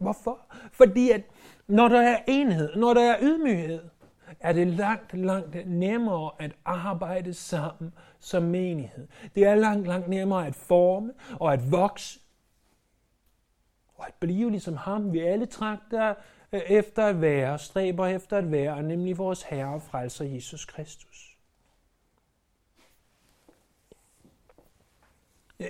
Hvorfor? 0.00 0.46
Fordi 0.72 1.10
at 1.10 1.22
når 1.66 1.88
der 1.88 2.00
er 2.00 2.22
enhed, 2.28 2.76
når 2.76 2.94
der 2.94 3.12
er 3.12 3.16
ydmyghed, 3.22 3.88
er 4.40 4.52
det 4.52 4.66
langt, 4.66 5.14
langt 5.14 5.66
nemmere 5.66 6.30
at 6.38 6.52
arbejde 6.64 7.34
sammen 7.34 7.92
som 8.18 8.42
menighed. 8.42 9.08
Det 9.34 9.44
er 9.44 9.54
langt, 9.54 9.86
langt 9.86 10.08
nemmere 10.08 10.46
at 10.46 10.54
forme 10.54 11.12
og 11.40 11.52
at 11.52 11.72
vokse 11.72 12.20
og 13.94 14.06
at 14.06 14.14
blive 14.20 14.50
ligesom 14.50 14.76
ham, 14.76 15.12
vi 15.12 15.18
alle 15.18 15.46
trakter 15.46 16.14
øh, 16.52 16.60
efter 16.60 17.06
at 17.06 17.20
være, 17.20 17.58
stræber 17.58 18.06
efter 18.06 18.38
at 18.38 18.50
være, 18.50 18.82
nemlig 18.82 19.18
vores 19.18 19.42
Herre 19.42 19.74
og 19.74 19.82
Frelser 19.82 20.24
Jesus 20.24 20.64
Kristus. 20.64 21.36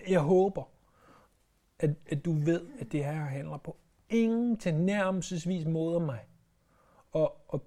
Jeg 0.09 0.21
håber, 0.21 0.63
at, 1.79 1.91
at 2.11 2.25
du 2.25 2.33
ved, 2.33 2.67
at 2.81 2.93
det 2.93 3.05
her 3.05 3.13
handler 3.13 3.57
på 3.57 3.77
ingen 4.11 4.57
tilnærmelsesvis 4.57 5.67
moder 5.67 5.99
mig. 5.99 6.21
Og, 7.13 7.45
og 7.49 7.63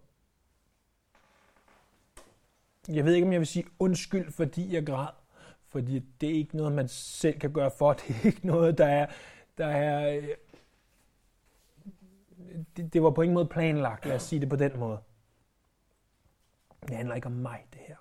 jeg 2.88 3.06
ved 3.06 3.14
ikke, 3.14 3.28
om 3.28 3.34
jeg 3.34 3.40
vil 3.40 3.48
sige 3.48 3.66
undskyld, 3.80 4.32
fordi 4.32 4.74
jeg 4.74 4.86
græd. 4.86 5.14
Fordi 5.66 6.00
det 6.00 6.30
er 6.30 6.34
ikke 6.34 6.58
noget, 6.58 6.72
man 6.72 6.88
selv 6.88 7.40
kan 7.40 7.54
gøre 7.54 7.72
for. 7.72 7.94
Det 8.08 8.10
er 8.10 8.26
ikke 8.26 8.48
noget, 8.48 8.78
der 8.78 8.86
er, 8.86 9.08
der 9.58 9.66
er 9.66 10.18
øh, 10.18 10.28
det, 12.78 12.94
det 12.94 13.04
var 13.04 13.12
på 13.12 13.22
ingen 13.22 13.34
måde 13.34 13.46
planlagt, 13.46 14.06
lad 14.06 14.16
os 14.16 14.24
sige 14.24 14.42
det 14.42 14.50
på 14.50 14.56
den 14.56 14.80
måde. 14.80 15.00
Det 16.88 16.96
handler 16.96 17.16
ikke 17.16 17.28
om 17.28 17.32
mig, 17.32 17.66
det 17.74 17.82
her. 17.88 17.96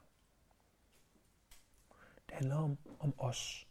Det 2.26 2.35
handler 2.35 2.57
om, 2.57 2.78
om 2.98 3.14
os. 3.18 3.68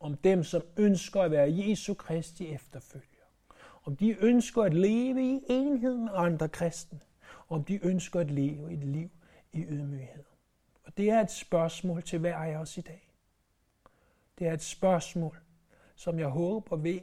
Om 0.00 0.16
dem, 0.16 0.44
som 0.44 0.62
ønsker 0.76 1.22
at 1.22 1.30
være 1.30 1.52
Jesu 1.52 1.94
Kristi 1.94 2.48
efterfølger. 2.48 3.11
Om 3.84 3.96
de 3.96 4.16
ønsker 4.20 4.62
at 4.62 4.74
leve 4.74 5.22
i 5.22 5.40
enhed 5.48 5.96
med 5.96 6.12
andre 6.14 6.48
kristne. 6.48 7.00
Om 7.48 7.64
de 7.64 7.86
ønsker 7.86 8.20
at 8.20 8.30
leve 8.30 8.72
et 8.72 8.84
liv 8.84 9.10
i 9.52 9.64
ydmyghed. 9.64 10.24
Og 10.84 10.96
det 10.96 11.10
er 11.10 11.20
et 11.20 11.30
spørgsmål 11.30 12.02
til 12.02 12.18
hver 12.18 12.36
af 12.36 12.56
os 12.56 12.78
i 12.78 12.80
dag. 12.80 13.12
Det 14.38 14.46
er 14.46 14.52
et 14.52 14.62
spørgsmål, 14.62 15.40
som 15.94 16.18
jeg 16.18 16.28
håber 16.28 16.76
ved 16.76 17.00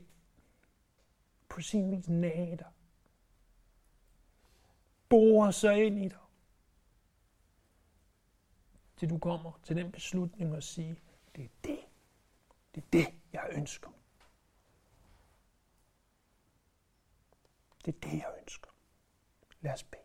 på 1.49 1.61
sin 1.61 1.91
vis 1.91 2.09
nage 2.09 2.57
dig. 2.57 2.67
Borer 5.09 5.51
sig 5.51 5.85
ind 5.85 5.99
i 5.99 6.07
dig. 6.07 6.17
Til 8.97 9.09
du 9.09 9.17
kommer 9.17 9.59
til 9.63 9.75
den 9.75 9.91
beslutning 9.91 10.55
og 10.55 10.63
sige, 10.63 10.95
det 11.35 11.43
er 11.43 11.49
det, 11.63 11.79
det 12.75 12.83
er 12.83 12.87
det, 12.93 13.07
jeg 13.33 13.47
ønsker. 13.51 13.89
Det 17.89 17.95
er 17.95 18.09
det, 18.09 18.17
jeg 18.17 18.35
ønsker. 18.41 18.69
Lad 19.61 19.73
os 19.73 19.83
bede. 19.83 20.01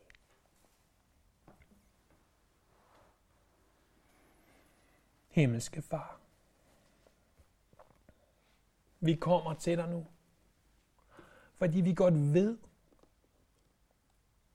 Himmelske 5.28 5.82
Far, 5.82 6.20
vi 9.00 9.14
kommer 9.14 9.54
til 9.54 9.78
dig 9.78 9.88
nu. 9.88 10.06
Fordi 11.54 11.80
vi 11.80 11.94
godt 11.94 12.14
ved, 12.14 12.58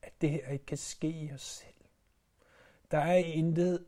at 0.02 0.20
det 0.20 0.30
her 0.30 0.48
ikke 0.48 0.66
kan 0.66 0.78
ske 0.78 1.10
i 1.10 1.32
os 1.32 1.42
selv. 1.42 1.84
Der 2.90 2.98
er 2.98 3.16
intet, 3.16 3.86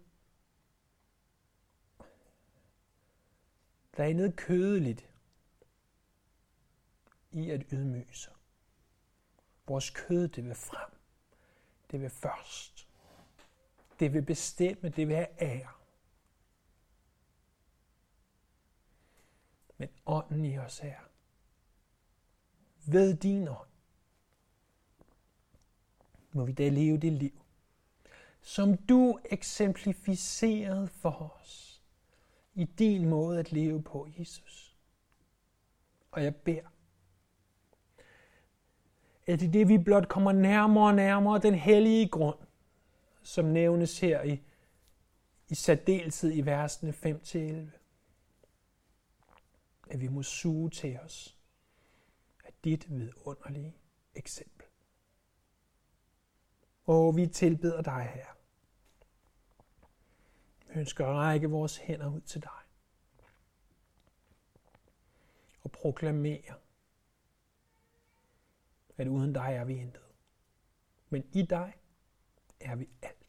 der 3.96 4.04
er 4.04 4.08
intet 4.08 4.36
kødeligt 4.36 5.10
i 7.30 7.50
at 7.50 7.62
ydmyge 7.72 8.14
sig. 8.14 8.32
Vores 9.72 9.90
kød, 9.90 10.28
det 10.28 10.44
vil 10.44 10.54
frem. 10.54 10.90
Det 11.90 12.00
vil 12.00 12.10
først. 12.10 12.88
Det 14.00 14.12
vil 14.12 14.22
bestemme, 14.22 14.88
det 14.88 15.08
vil 15.08 15.16
have 15.16 15.42
ære. 15.42 15.72
Men 19.78 19.88
ånden 20.06 20.44
i 20.44 20.58
os 20.58 20.80
er 20.80 20.98
ved 22.86 23.16
din 23.16 23.48
ånd, 23.48 23.68
må 26.32 26.44
vi 26.44 26.52
da 26.52 26.68
leve 26.68 26.98
det 26.98 27.12
liv, 27.12 27.42
som 28.40 28.76
du 28.76 29.20
eksemplificerede 29.24 30.88
for 30.88 31.38
os 31.40 31.82
i 32.54 32.64
din 32.64 33.08
måde 33.08 33.38
at 33.38 33.52
leve 33.52 33.82
på, 33.82 34.08
Jesus. 34.18 34.76
Og 36.10 36.24
jeg 36.24 36.36
beder, 36.36 36.71
at 39.26 39.42
i 39.42 39.46
det 39.46 39.68
vi 39.68 39.78
blot 39.78 40.08
kommer 40.08 40.32
nærmere 40.32 40.86
og 40.86 40.94
nærmere 40.94 41.38
den 41.38 41.54
hellige 41.54 42.08
grund, 42.08 42.38
som 43.22 43.44
nævnes 43.44 44.00
her 44.00 44.22
i, 44.22 44.40
i 45.48 45.54
særdeleshed 45.54 46.32
i 46.34 46.40
versene 46.40 46.90
5-11, 46.90 47.78
at 49.90 50.00
vi 50.00 50.08
må 50.08 50.22
suge 50.22 50.70
til 50.70 50.98
os 51.04 51.36
dit 52.64 52.90
vidunderlige 52.90 53.76
eksempel. 54.14 54.66
Og 56.84 57.16
vi 57.16 57.26
tilbeder 57.26 57.82
dig, 57.82 58.10
her. 58.14 58.26
Vi 60.68 60.80
ønsker 60.80 61.06
at 61.06 61.14
række 61.14 61.50
vores 61.50 61.76
hænder 61.76 62.14
ud 62.14 62.20
til 62.20 62.42
dig. 62.42 62.50
Og 65.62 65.72
proklamere, 65.72 66.54
at 69.02 69.08
uden 69.08 69.32
dig 69.32 69.54
er 69.54 69.64
vi 69.64 69.76
intet. 69.76 70.02
Men 71.08 71.24
i 71.32 71.42
dig 71.42 71.72
er 72.60 72.76
vi 72.76 72.88
alt. 73.02 73.21